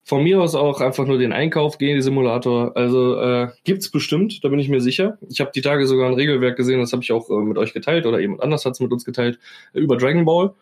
[0.07, 2.77] Von mir aus auch einfach nur den Einkauf gehen, die Simulator.
[2.77, 5.17] Also äh, gibt's bestimmt, da bin ich mir sicher.
[5.29, 7.73] Ich habe die Tage sogar ein Regelwerk gesehen, das habe ich auch äh, mit euch
[7.73, 9.37] geteilt oder jemand anders hat's mit uns geteilt,
[9.73, 10.53] äh, über Dragon Ball.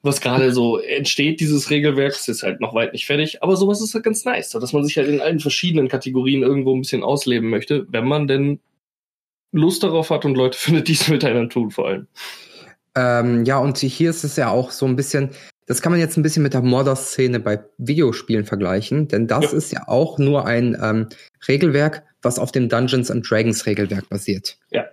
[0.00, 3.82] was gerade so entsteht, dieses Regelwerk, es ist halt noch weit nicht fertig, aber sowas
[3.82, 7.02] ist halt ganz nice, dass man sich halt in allen verschiedenen Kategorien irgendwo ein bisschen
[7.02, 8.60] ausleben möchte, wenn man denn
[9.52, 12.06] Lust darauf hat und Leute findet, die es miteinander tun, vor allem.
[12.94, 15.32] Ähm, ja, und hier ist es ja auch so ein bisschen,
[15.68, 19.58] das kann man jetzt ein bisschen mit der Modder-Szene bei Videospielen vergleichen, denn das ja.
[19.58, 21.08] ist ja auch nur ein ähm,
[21.46, 24.58] Regelwerk, was auf dem Dungeons and Dragons Regelwerk basiert.
[24.70, 24.86] Ja.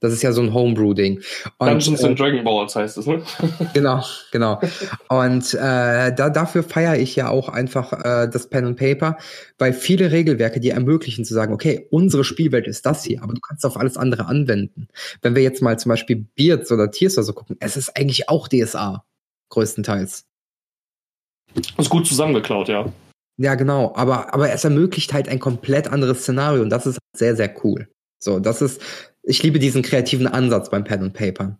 [0.00, 1.22] Das ist ja so ein Homebrew-Ding.
[1.58, 3.22] Dungeons äh, and Dragon Balls heißt es, ne?
[3.72, 4.60] genau, genau.
[5.08, 9.16] Und äh, da, dafür feiere ich ja auch einfach äh, das Pen and Paper,
[9.56, 13.40] weil viele Regelwerke dir ermöglichen zu sagen, okay, unsere Spielwelt ist das hier, aber du
[13.40, 14.88] kannst auf alles andere anwenden.
[15.22, 18.28] Wenn wir jetzt mal zum Beispiel Beards oder Tiers oder so gucken, es ist eigentlich
[18.28, 19.06] auch DSA,
[19.54, 20.26] größtenteils.
[21.78, 22.92] ist gut zusammengeklaut, ja.
[23.36, 23.92] Ja, genau.
[23.96, 27.88] Aber, aber es ermöglicht halt ein komplett anderes Szenario und das ist sehr, sehr cool.
[28.22, 28.80] So, das ist,
[29.22, 31.58] ich liebe diesen kreativen Ansatz beim Pen and Paper.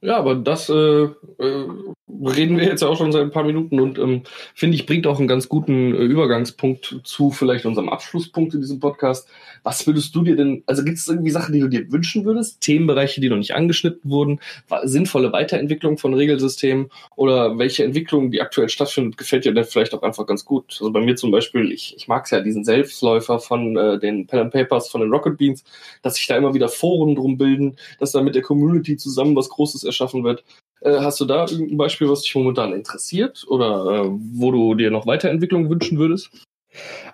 [0.00, 1.68] Ja, aber das äh, äh,
[2.08, 4.22] reden wir jetzt ja auch schon seit ein paar Minuten und ähm,
[4.54, 8.78] finde ich, bringt auch einen ganz guten äh, Übergangspunkt zu vielleicht unserem Abschlusspunkt in diesem
[8.78, 9.28] Podcast.
[9.64, 12.60] Was würdest du dir denn, also gibt es irgendwie Sachen, die du dir wünschen würdest?
[12.60, 14.40] Themenbereiche, die noch nicht angeschnitten wurden?
[14.84, 16.90] Sinnvolle Weiterentwicklung von Regelsystemen?
[17.16, 20.76] Oder welche Entwicklung, die aktuell stattfindet, gefällt dir denn vielleicht auch einfach ganz gut?
[20.78, 24.28] Also bei mir zum Beispiel, ich, ich mag es ja, diesen Selbstläufer von äh, den
[24.28, 25.64] Pen and Papers, von den Rocket Beans,
[26.02, 29.48] dass sich da immer wieder Foren drum bilden, dass da mit der Community zusammen was
[29.48, 30.44] Großes erschaffen wird.
[30.80, 34.90] Äh, hast du da irgendein Beispiel, was dich momentan interessiert oder äh, wo du dir
[34.90, 36.30] noch Weiterentwicklung wünschen würdest?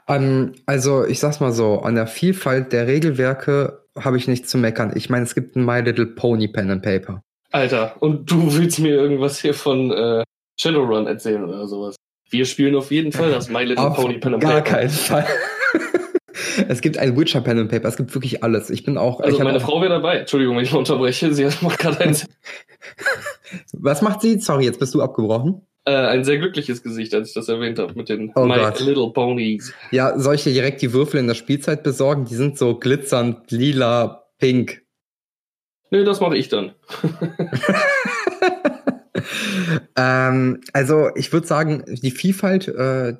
[0.09, 4.59] Um, also ich sag's mal so, an der Vielfalt der Regelwerke habe ich nichts zu
[4.59, 4.93] meckern.
[4.97, 7.23] Ich meine, es gibt ein My Little Pony Pen and Paper.
[7.51, 10.25] Alter, und du willst mir irgendwas hier von äh,
[10.59, 11.97] Shadowrun erzählen oder sowas?
[12.31, 14.55] Wir spielen auf jeden Fall das My Little auf Pony Pen and Paper.
[14.55, 15.27] Gar keinen Fall.
[16.69, 18.71] es gibt ein Witcher Pen and Paper, es gibt wirklich alles.
[18.71, 19.21] Ich bin auch.
[19.21, 20.19] Also meine Frau wäre dabei.
[20.19, 21.33] Entschuldigung, wenn ich unterbreche.
[21.33, 22.29] Sie macht gerade eins.
[23.73, 24.39] Was macht sie?
[24.39, 25.63] Sorry, jetzt bist du abgebrochen.
[25.85, 28.81] Äh, ein sehr glückliches Gesicht, als ich das erwähnt habe mit den oh My Gott.
[28.81, 29.75] Little Ponies.
[29.91, 32.25] Ja, dir direkt die Würfel in der Spielzeit besorgen?
[32.25, 34.83] Die sind so glitzernd, lila, pink.
[35.91, 36.73] Nö, das mache ich dann.
[39.97, 43.17] ähm, also ich würde sagen, die Vielfalt äh,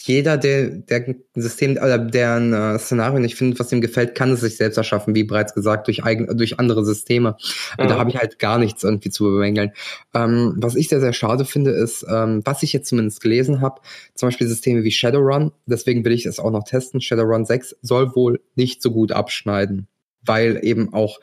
[0.00, 4.40] jeder, der, der System oder deren äh, Szenario nicht findet, was ihm gefällt, kann es
[4.40, 7.36] sich selbst erschaffen, wie bereits gesagt, durch eigen, durch andere Systeme.
[7.76, 7.86] Und ja.
[7.86, 9.72] da habe ich halt gar nichts irgendwie zu bemängeln.
[10.14, 13.80] Ähm, was ich sehr, sehr schade finde, ist, ähm, was ich jetzt zumindest gelesen habe,
[14.14, 17.00] zum Beispiel Systeme wie Shadowrun, deswegen will ich es auch noch testen.
[17.00, 19.88] Shadowrun 6 soll wohl nicht so gut abschneiden,
[20.22, 21.18] weil eben auch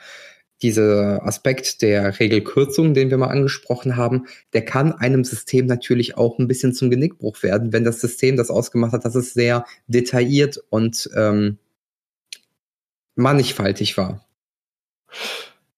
[0.66, 6.40] dieser Aspekt der Regelkürzung, den wir mal angesprochen haben, der kann einem System natürlich auch
[6.40, 10.60] ein bisschen zum Genickbruch werden, wenn das System das ausgemacht hat, dass es sehr detailliert
[10.72, 11.60] und ähm,
[13.16, 14.26] mannigfaltig war.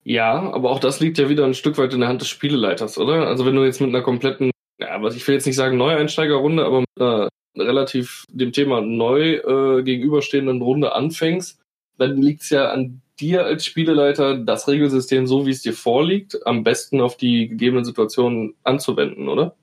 [0.03, 2.97] Ja, aber auch das liegt ja wieder ein Stück weit in der Hand des Spieleleiters,
[2.97, 3.27] oder?
[3.27, 6.63] Also wenn du jetzt mit einer kompletten, ja, was ich will jetzt nicht sagen Neueinsteigerrunde,
[6.63, 7.27] aber mit einer
[7.57, 11.59] relativ dem Thema neu äh, gegenüberstehenden Runde anfängst,
[11.97, 16.45] dann liegt es ja an dir als Spieleleiter, das Regelsystem, so wie es dir vorliegt,
[16.45, 19.55] am besten auf die gegebenen Situationen anzuwenden, oder?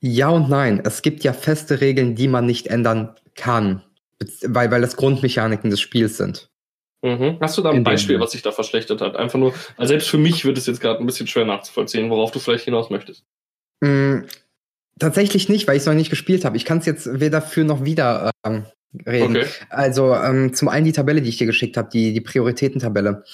[0.00, 0.80] Ja und nein.
[0.84, 3.82] Es gibt ja feste Regeln, die man nicht ändern kann,
[4.42, 6.50] weil, weil das Grundmechaniken des Spiels sind.
[7.02, 7.38] Mhm.
[7.40, 9.16] Hast du da ein Beispiel, was sich da verschlechtert hat?
[9.16, 12.32] Einfach nur, also selbst für mich wird es jetzt gerade ein bisschen schwer nachzuvollziehen, worauf
[12.32, 13.24] du vielleicht hinaus möchtest.
[13.80, 14.22] Mm,
[14.98, 16.56] tatsächlich nicht, weil ich es noch nicht gespielt habe.
[16.56, 18.64] Ich kann es jetzt weder für noch wieder ähm,
[19.06, 19.36] reden.
[19.36, 19.46] Okay.
[19.70, 23.24] Also ähm, zum einen die Tabelle, die ich dir geschickt habe, die, die Prioritätentabelle.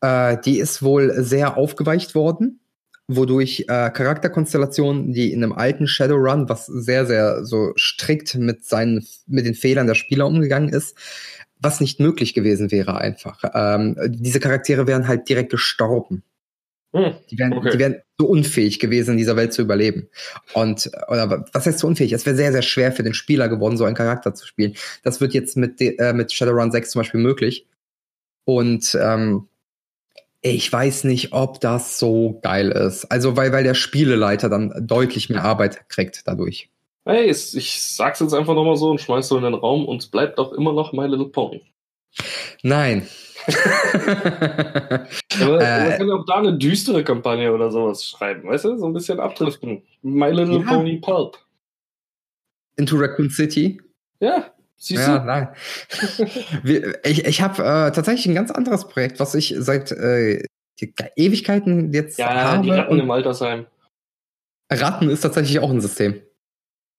[0.00, 2.60] Äh, die ist wohl sehr aufgeweicht worden,
[3.08, 9.06] wodurch äh, Charakterkonstellationen, die in einem alten Shadowrun, was sehr, sehr so strikt mit seinen,
[9.26, 10.96] mit den Fehlern der Spieler umgegangen ist,
[11.60, 13.42] was nicht möglich gewesen wäre einfach.
[13.54, 16.22] Ähm, diese Charaktere wären halt direkt gestorben.
[16.92, 17.70] Hm, die, wären, okay.
[17.72, 20.08] die wären so unfähig gewesen, in dieser Welt zu überleben.
[20.54, 22.12] Und, oder was heißt so unfähig?
[22.12, 24.74] Es wäre sehr, sehr schwer für den Spieler geworden, so einen Charakter zu spielen.
[25.02, 27.66] Das wird jetzt mit, äh, mit Shadowrun 6 zum Beispiel möglich.
[28.44, 29.48] Und ähm,
[30.40, 33.04] ich weiß nicht, ob das so geil ist.
[33.06, 36.70] Also, weil, weil der Spieleleiter dann deutlich mehr Arbeit kriegt dadurch.
[37.04, 40.08] Hey, ich sag's jetzt einfach nochmal so und schmeiß so in den Raum und es
[40.08, 41.62] bleibt doch immer noch My Little Pony.
[42.62, 43.06] Nein,
[45.40, 48.76] Aber äh, man kann auch da eine düstere Kampagne oder sowas schreiben, weißt du?
[48.78, 49.82] So ein bisschen abdriften.
[50.02, 50.66] My Little ja.
[50.66, 51.38] Pony Pulp.
[52.76, 53.80] Into Raccoon City?
[54.20, 55.24] Ja, siehst ja, du?
[55.24, 55.48] Nein.
[57.04, 60.42] ich ich habe äh, tatsächlich ein ganz anderes Projekt, was ich seit äh,
[61.16, 62.66] Ewigkeiten jetzt ja, habe.
[62.66, 63.66] Ja, die Ratten im Altersheim.
[64.70, 66.20] Ratten ist tatsächlich auch ein System.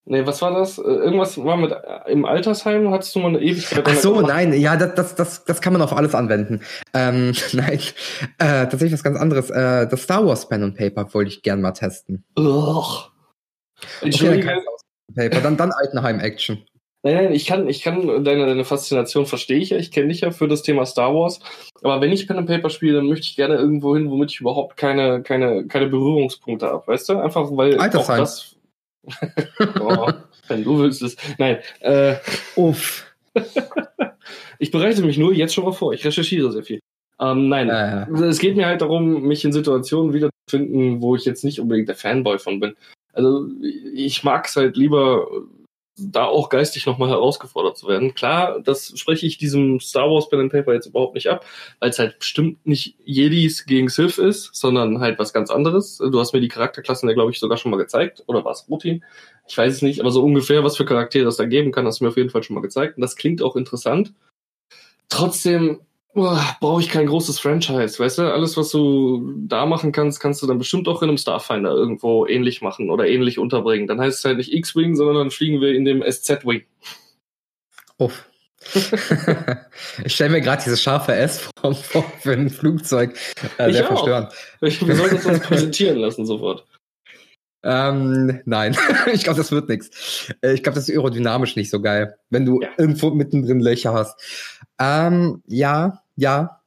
[0.06, 0.78] Nee, was war das?
[0.78, 3.84] Äh, irgendwas war mit äh, im Altersheim, hattest du mal eine Ewigkeit?
[3.86, 6.62] Ach so, nein, ja, das, das, das, das kann man auf alles anwenden.
[6.94, 7.80] Ähm, nein,
[8.38, 9.50] äh, tatsächlich was ganz anderes.
[9.50, 12.24] Äh, das Star Wars Pen und Paper wollte ich gern mal testen.
[12.38, 13.10] Ugh.
[14.02, 14.62] Okay, dann,
[15.14, 16.64] Paper, dann, dann Altenheim Action.
[17.02, 19.78] Nein, nein, ich kann, ich kann deine, deine Faszination verstehe ich ja.
[19.78, 21.40] Ich kenne dich ja für das Thema Star Wars.
[21.82, 24.40] Aber wenn ich Pen and Paper spiele, dann möchte ich gerne irgendwo hin, womit ich
[24.40, 26.86] überhaupt keine, keine, keine Berührungspunkte habe.
[26.86, 27.18] Weißt du?
[27.18, 28.16] Einfach weil Altersheim.
[28.16, 28.56] auch das
[29.80, 30.10] oh,
[30.48, 31.20] wenn du wüsstest.
[31.38, 31.58] Nein.
[31.80, 32.16] Äh,
[32.56, 33.06] Uff.
[34.58, 35.92] ich bereite mich nur jetzt schon mal vor.
[35.92, 36.80] Ich recherchiere sehr viel.
[37.20, 38.06] Ähm, nein, äh.
[38.24, 41.96] es geht mir halt darum, mich in Situationen wiederzufinden, wo ich jetzt nicht unbedingt der
[41.96, 42.74] Fanboy von bin.
[43.12, 43.46] Also
[43.92, 45.26] ich mag es halt lieber
[46.00, 48.14] da auch geistig nochmal herausgefordert zu werden.
[48.14, 51.44] Klar, das spreche ich diesem Star Wars Pen and Paper jetzt überhaupt nicht ab,
[51.78, 55.98] weil es halt bestimmt nicht Jedis gegen Sith ist, sondern halt was ganz anderes.
[55.98, 58.24] Du hast mir die Charakterklassen ja, glaube ich, sogar schon mal gezeigt.
[58.26, 59.00] Oder war es Routine?
[59.48, 62.00] Ich weiß es nicht, aber so ungefähr, was für Charaktere es da geben kann, hast
[62.00, 62.96] du mir auf jeden Fall schon mal gezeigt.
[62.96, 64.12] Und das klingt auch interessant.
[65.08, 65.80] Trotzdem
[66.14, 68.22] brauche ich kein großes Franchise, weißt du?
[68.32, 72.26] Alles, was du da machen kannst, kannst du dann bestimmt auch in einem Starfinder irgendwo
[72.26, 73.86] ähnlich machen oder ähnlich unterbringen.
[73.86, 76.64] Dann heißt es halt nicht X-Wing, sondern dann fliegen wir in dem SZ-Wing.
[77.98, 78.26] Uff.
[80.04, 83.16] ich stelle mir gerade dieses scharfe S vor, für ein Flugzeug.
[83.56, 84.32] Äh, sehr verstörend.
[84.60, 86.66] Ich, wir sollten uns präsentieren lassen sofort.
[87.62, 88.76] Ähm, nein,
[89.12, 90.32] ich glaube, das wird nichts.
[90.40, 92.68] Äh, ich glaube, das ist aerodynamisch nicht so geil, wenn du ja.
[92.78, 94.18] irgendwo mittendrin Löcher hast.
[94.78, 96.60] Ähm, ja, ja.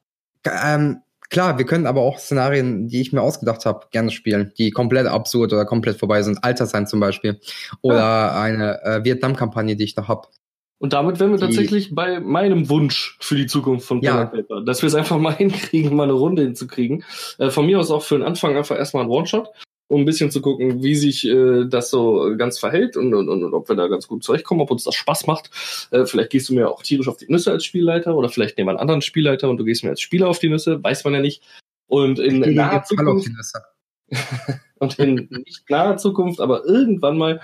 [0.46, 4.70] Ähm, klar, wir können aber auch Szenarien, die ich mir ausgedacht habe, gerne spielen, die
[4.70, 6.44] komplett absurd oder komplett vorbei sind.
[6.44, 7.40] Alter sein zum Beispiel.
[7.82, 8.40] Oder ja.
[8.40, 10.28] eine äh, Vietnam-Kampagne, die ich noch hab.
[10.78, 14.26] Und damit wären wir die, tatsächlich bei meinem Wunsch für die Zukunft von ja.
[14.26, 17.04] Paper, dass wir es einfach mal hinkriegen, mal eine Runde hinzukriegen.
[17.38, 19.48] Äh, von mir aus auch für den Anfang einfach erstmal ein One-Shot
[19.94, 23.54] um ein bisschen zu gucken, wie sich äh, das so ganz verhält und, und, und,
[23.54, 25.50] ob wir da ganz gut zurechtkommen, ob uns das Spaß macht.
[25.90, 28.68] Äh, vielleicht gehst du mir auch tierisch auf die Nüsse als Spielleiter oder vielleicht nehmen
[28.68, 31.14] wir einen anderen Spielleiter und du gehst mir als Spieler auf die Nüsse, weiß man
[31.14, 31.42] ja nicht.
[31.86, 33.30] Und in naher Zukunft
[34.78, 37.40] und in nicht naher Zukunft, aber irgendwann mal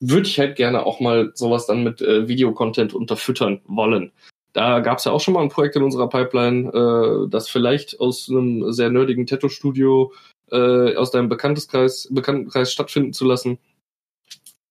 [0.00, 4.12] würde ich halt gerne auch mal sowas dann mit äh, Videocontent unterfüttern wollen.
[4.52, 8.00] Da gab es ja auch schon mal ein Projekt in unserer Pipeline, äh, das vielleicht
[8.00, 10.12] aus einem sehr nerdigen Tattoo-Studio
[10.52, 13.58] äh, aus deinem Bekannteskreis, Bekanntenkreis stattfinden zu lassen.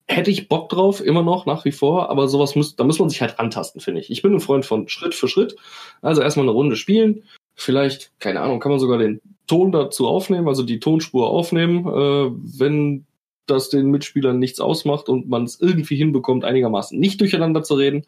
[0.07, 3.09] Hätte ich Bock drauf, immer noch, nach wie vor, aber sowas muss, da muss man
[3.09, 4.09] sich halt antasten, finde ich.
[4.09, 5.55] Ich bin ein Freund von Schritt für Schritt.
[6.01, 7.23] Also erstmal eine Runde spielen.
[7.55, 12.31] Vielleicht, keine Ahnung, kann man sogar den Ton dazu aufnehmen, also die Tonspur aufnehmen, äh,
[12.59, 13.05] wenn
[13.45, 18.05] das den Mitspielern nichts ausmacht und man es irgendwie hinbekommt, einigermaßen nicht durcheinander zu reden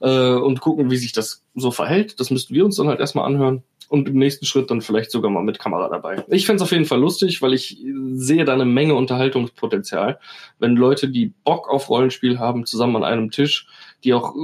[0.00, 2.20] äh, und gucken, wie sich das so verhält.
[2.20, 5.30] Das müssten wir uns dann halt erstmal anhören und im nächsten Schritt dann vielleicht sogar
[5.30, 6.24] mal mit Kamera dabei.
[6.28, 7.78] Ich fände auf jeden Fall lustig, weil ich
[8.12, 10.18] sehe da eine Menge Unterhaltungspotenzial,
[10.58, 13.66] wenn Leute, die Bock auf Rollenspiel haben, zusammen an einem Tisch,
[14.02, 14.34] die auch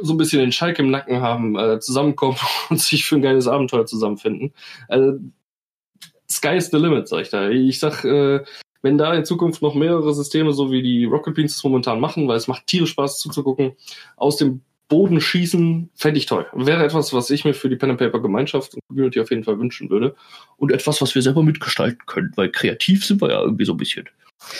[0.00, 2.36] so ein bisschen den Schalk im Nacken haben, äh, zusammenkommen
[2.70, 4.52] und sich für ein geiles Abenteuer zusammenfinden.
[4.88, 5.18] Also,
[6.28, 7.48] Sky is the limit, sag ich da.
[7.48, 8.44] Ich sag, äh,
[8.82, 12.28] wenn da in Zukunft noch mehrere Systeme, so wie die Rocket Beans es momentan machen,
[12.28, 13.72] weil es macht tierisch Spaß zuzugucken,
[14.16, 16.46] aus dem Boden schießen, fände ich toll.
[16.52, 19.42] Wäre etwas, was ich mir für die Pen and Paper Gemeinschaft und Community auf jeden
[19.42, 20.14] Fall wünschen würde.
[20.56, 23.78] Und etwas, was wir selber mitgestalten können, weil kreativ sind wir ja irgendwie so ein
[23.78, 24.08] bisschen.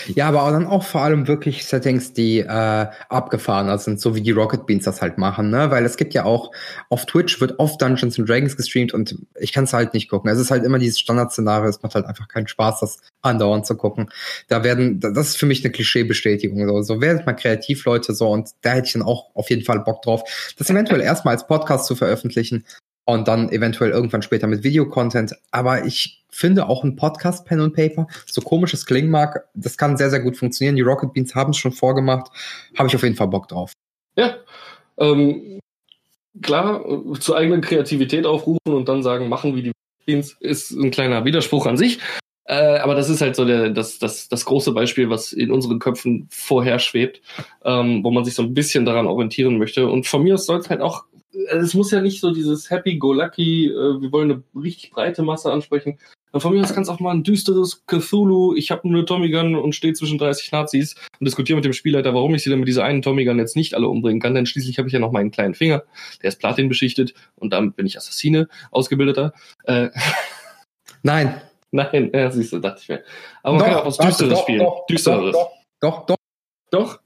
[0.08, 4.30] Ja, aber dann auch vor allem wirklich Settings, die äh, abgefahren sind, so wie die
[4.30, 5.70] Rocket Beans das halt machen, ne?
[5.70, 6.50] Weil es gibt ja auch
[6.88, 10.30] auf Twitch wird oft Dungeons and Dragons gestreamt und ich kann es halt nicht gucken.
[10.30, 13.76] Es ist halt immer dieses Standardszenario, es macht halt einfach keinen Spaß, das andauernd zu
[13.76, 14.10] gucken.
[14.48, 16.66] Da werden, das ist für mich eine Klischeebestätigung.
[16.66, 19.64] So, so werdet mal kreativ, Leute, so und da hätte ich dann auch auf jeden
[19.64, 20.22] Fall Bock drauf,
[20.58, 22.64] das eventuell erstmal als Podcast zu veröffentlichen
[23.06, 25.34] und dann eventuell irgendwann später mit Videocontent.
[25.52, 29.78] Aber ich finde auch ein Podcast Pen und Paper, so komisch es klingen mag, das
[29.78, 30.76] kann sehr, sehr gut funktionieren.
[30.76, 32.30] Die Rocket Beans haben es schon vorgemacht.
[32.76, 33.72] Habe ich auf jeden Fall Bock drauf.
[34.16, 34.36] Ja.
[34.98, 35.60] Ähm,
[36.42, 36.84] klar,
[37.20, 39.72] zur eigenen Kreativität aufrufen und dann sagen, machen wie die
[40.04, 42.00] Beans, ist ein kleiner Widerspruch an sich.
[42.44, 45.78] Äh, aber das ist halt so der, das, das, das große Beispiel, was in unseren
[45.78, 47.20] Köpfen vorher schwebt,
[47.64, 49.88] ähm, wo man sich so ein bisschen daran orientieren möchte.
[49.88, 51.04] Und von mir soll es halt auch
[51.50, 55.98] es muss ja nicht so dieses Happy-Go-Lucky, äh, wir wollen eine richtig breite Masse ansprechen.
[56.32, 59.30] Und von mir aus kann es auch mal ein düsteres Cthulhu, ich habe eine Tommy
[59.30, 62.58] Gun und stehe zwischen 30 Nazis und diskutiere mit dem Spielleiter, warum ich sie denn
[62.58, 65.00] mit dieser einen Tommy Gun jetzt nicht alle umbringen kann, denn schließlich habe ich ja
[65.00, 65.84] noch meinen kleinen Finger,
[66.22, 69.32] der ist Platin beschichtet und damit bin ich Assassine, ausgebildeter.
[69.64, 69.88] Äh,
[71.02, 71.40] Nein.
[71.70, 73.02] Nein, ja, siehst du, dachte ich mir.
[73.42, 74.58] Aber man doch, kann auch was Düsteres doch, spielen.
[74.60, 75.32] Doch, Düsteres.
[75.32, 76.16] Doch, doch, doch.
[76.70, 77.00] Doch?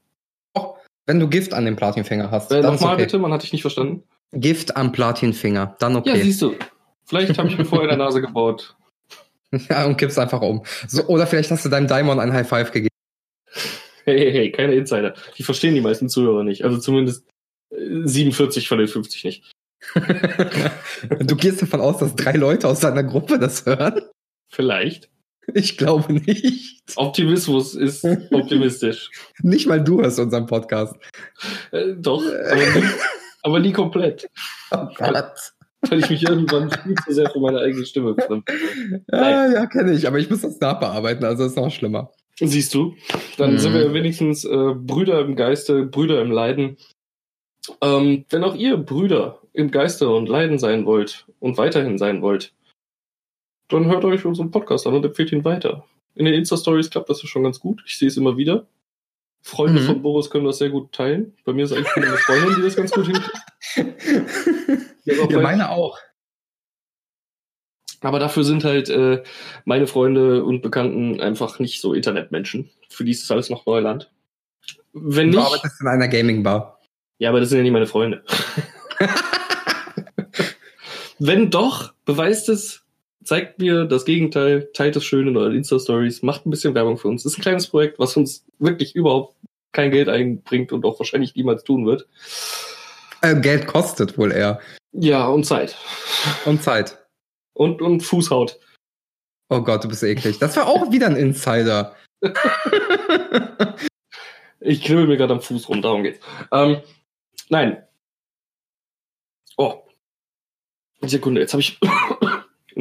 [0.55, 0.78] Doch.
[1.07, 2.51] Wenn du Gift an dem Platinfinger hast.
[2.53, 3.05] Äh, Nochmal okay.
[3.05, 4.05] bitte, man hat dich nicht verstanden.
[4.33, 6.11] Gift am Platinfinger, dann okay.
[6.11, 6.55] Ja, siehst du.
[7.07, 8.76] Vielleicht habe ich mir vorher in der Nase gebaut.
[9.68, 10.64] Ja, und kippst einfach um.
[10.87, 12.95] So, oder vielleicht hast du deinem Diamond ein High Five gegeben.
[14.05, 15.14] Hey, hey, hey, keine Insider.
[15.37, 16.64] Die verstehen die meisten Zuhörer nicht.
[16.64, 17.24] Also zumindest
[17.70, 19.53] 47 von den 50 nicht.
[21.20, 24.03] du gehst davon aus, dass drei Leute aus deiner Gruppe das hören?
[24.49, 25.09] Vielleicht.
[25.55, 26.83] Ich glaube nicht.
[26.97, 29.11] Optimismus ist optimistisch.
[29.43, 30.95] nicht mal du hörst unseren Podcast.
[31.72, 32.83] Äh, doch, aber
[33.43, 34.28] aber nie komplett.
[34.70, 35.53] Oh Gott.
[35.88, 38.45] Weil ich mich irgendwann viel zu sehr für meine eigene Stimme fremd
[39.11, 42.12] ah, Ja, kenne ich, aber ich muss das nachbearbeiten, also ist noch schlimmer.
[42.38, 42.95] Siehst du,
[43.36, 43.59] dann mhm.
[43.59, 46.76] sind wir wenigstens äh, Brüder im Geiste, Brüder im Leiden.
[47.80, 52.53] Ähm, wenn auch ihr Brüder im Geiste und Leiden sein wollt und weiterhin sein wollt,
[53.68, 55.84] dann hört euch unseren Podcast an und empfehlt ihn weiter.
[56.14, 57.82] In den Insta-Stories klappt das ja schon ganz gut.
[57.86, 58.66] Ich sehe es immer wieder.
[59.43, 59.86] Freunde mhm.
[59.86, 61.36] von Boris können das sehr gut teilen.
[61.45, 63.30] Bei mir ist eigentlich eine Freundin, die das ganz gut hinkriegt.
[65.05, 65.99] ja, meine auch.
[68.03, 69.22] Aber dafür sind halt äh,
[69.64, 72.70] meine Freunde und Bekannten einfach nicht so Internetmenschen.
[72.88, 74.11] Für die ist das alles noch Neuland.
[74.93, 76.80] Wenn du nicht, arbeitest in einer Gaming-Bar.
[77.18, 78.24] Ja, aber das sind ja nicht meine Freunde.
[81.18, 82.80] Wenn doch, beweist es,
[83.25, 87.09] zeigt mir das Gegenteil, teilt es schön in euren Insta-Stories, macht ein bisschen Werbung für
[87.09, 87.23] uns.
[87.23, 89.37] Das ist ein kleines Projekt, was uns wirklich überhaupt
[89.73, 92.09] kein Geld einbringt und auch wahrscheinlich niemals tun wird.
[93.23, 94.61] Äh, Geld kostet wohl eher.
[94.93, 95.77] Ja, und Zeit.
[96.45, 96.99] Und Zeit.
[97.53, 98.59] Und, und Fußhaut.
[99.49, 100.39] Oh Gott, du bist eklig.
[100.39, 101.95] Das war auch wieder ein Insider.
[104.61, 106.25] ich kribbel mir gerade am Fuß rum, darum geht's.
[106.53, 106.83] Ähm,
[107.49, 107.85] nein.
[109.57, 109.83] Oh.
[111.03, 111.79] Sekunde, jetzt habe ich.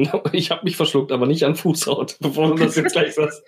[0.32, 3.42] ich habe mich verschluckt, aber nicht an Fußhaut, bevor du das jetzt gleich sagst.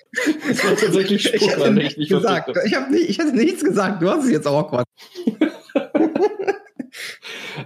[0.48, 2.57] Das war tatsächlich Spuck, ich mich gesagt.
[2.66, 4.86] Ich, hab nicht, ich hatte nichts gesagt, du hast es jetzt awkward.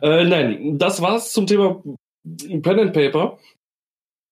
[0.03, 1.83] äh, nein, das war's zum Thema
[2.63, 3.39] Pen and Paper.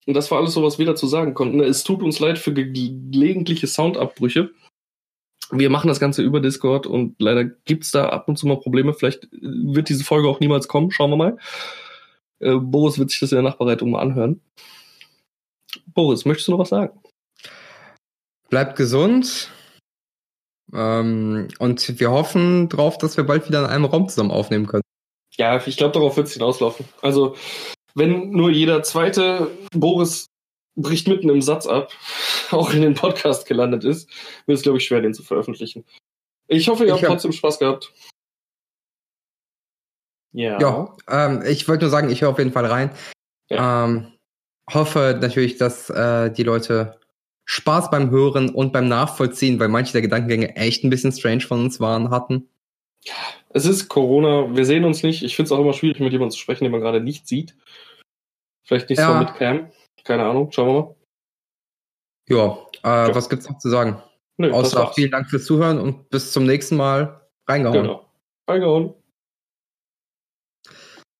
[0.07, 1.59] Und das war alles so, was wir dazu sagen konnten.
[1.61, 4.51] Es tut uns leid für gelegentliche Soundabbrüche.
[5.51, 8.93] Wir machen das Ganze über Discord und leider gibt's da ab und zu mal Probleme.
[8.93, 10.91] Vielleicht wird diese Folge auch niemals kommen.
[10.91, 11.37] Schauen wir mal.
[12.39, 14.41] Äh, Boris wird sich das in der Nachbereitung mal anhören.
[15.87, 16.99] Boris, möchtest du noch was sagen?
[18.49, 19.51] Bleibt gesund.
[20.73, 24.83] Ähm, und wir hoffen drauf, dass wir bald wieder in einem Raum zusammen aufnehmen können.
[25.37, 26.85] Ja, ich glaube, darauf wird es hinauslaufen.
[27.01, 27.35] Also,
[27.93, 30.27] wenn nur jeder zweite Boris
[30.75, 31.93] bricht mitten im Satz ab,
[32.51, 34.09] auch in den Podcast gelandet ist,
[34.45, 35.85] wird es, glaube ich, schwer, den zu veröffentlichen.
[36.47, 37.09] Ich hoffe, ihr ich habt hab...
[37.09, 37.91] trotzdem Spaß gehabt.
[40.35, 40.59] Ja.
[40.59, 42.91] Ja, ähm, ich wollte nur sagen, ich höre auf jeden Fall rein.
[43.49, 43.85] Ja.
[43.85, 44.11] Ähm,
[44.71, 46.99] hoffe natürlich, dass äh, die Leute
[47.45, 51.61] Spaß beim Hören und beim Nachvollziehen, weil manche der Gedankengänge echt ein bisschen strange von
[51.61, 52.49] uns waren, hatten.
[53.49, 55.23] Es ist Corona, wir sehen uns nicht.
[55.23, 57.55] Ich finde es auch immer schwierig, mit jemandem zu sprechen, den man gerade nicht sieht.
[58.63, 59.13] Vielleicht nicht ja.
[59.13, 59.71] so mit Cam.
[60.03, 60.95] Keine Ahnung, schauen wir mal.
[62.27, 63.15] Ja, äh, ja.
[63.15, 64.01] was gibt's noch zu sagen?
[64.37, 67.21] Nö, Außer vielen Dank fürs Zuhören und bis zum nächsten Mal.
[67.47, 67.83] Reingehauen.
[67.83, 68.09] Genau.
[68.49, 68.93] Reingehauen.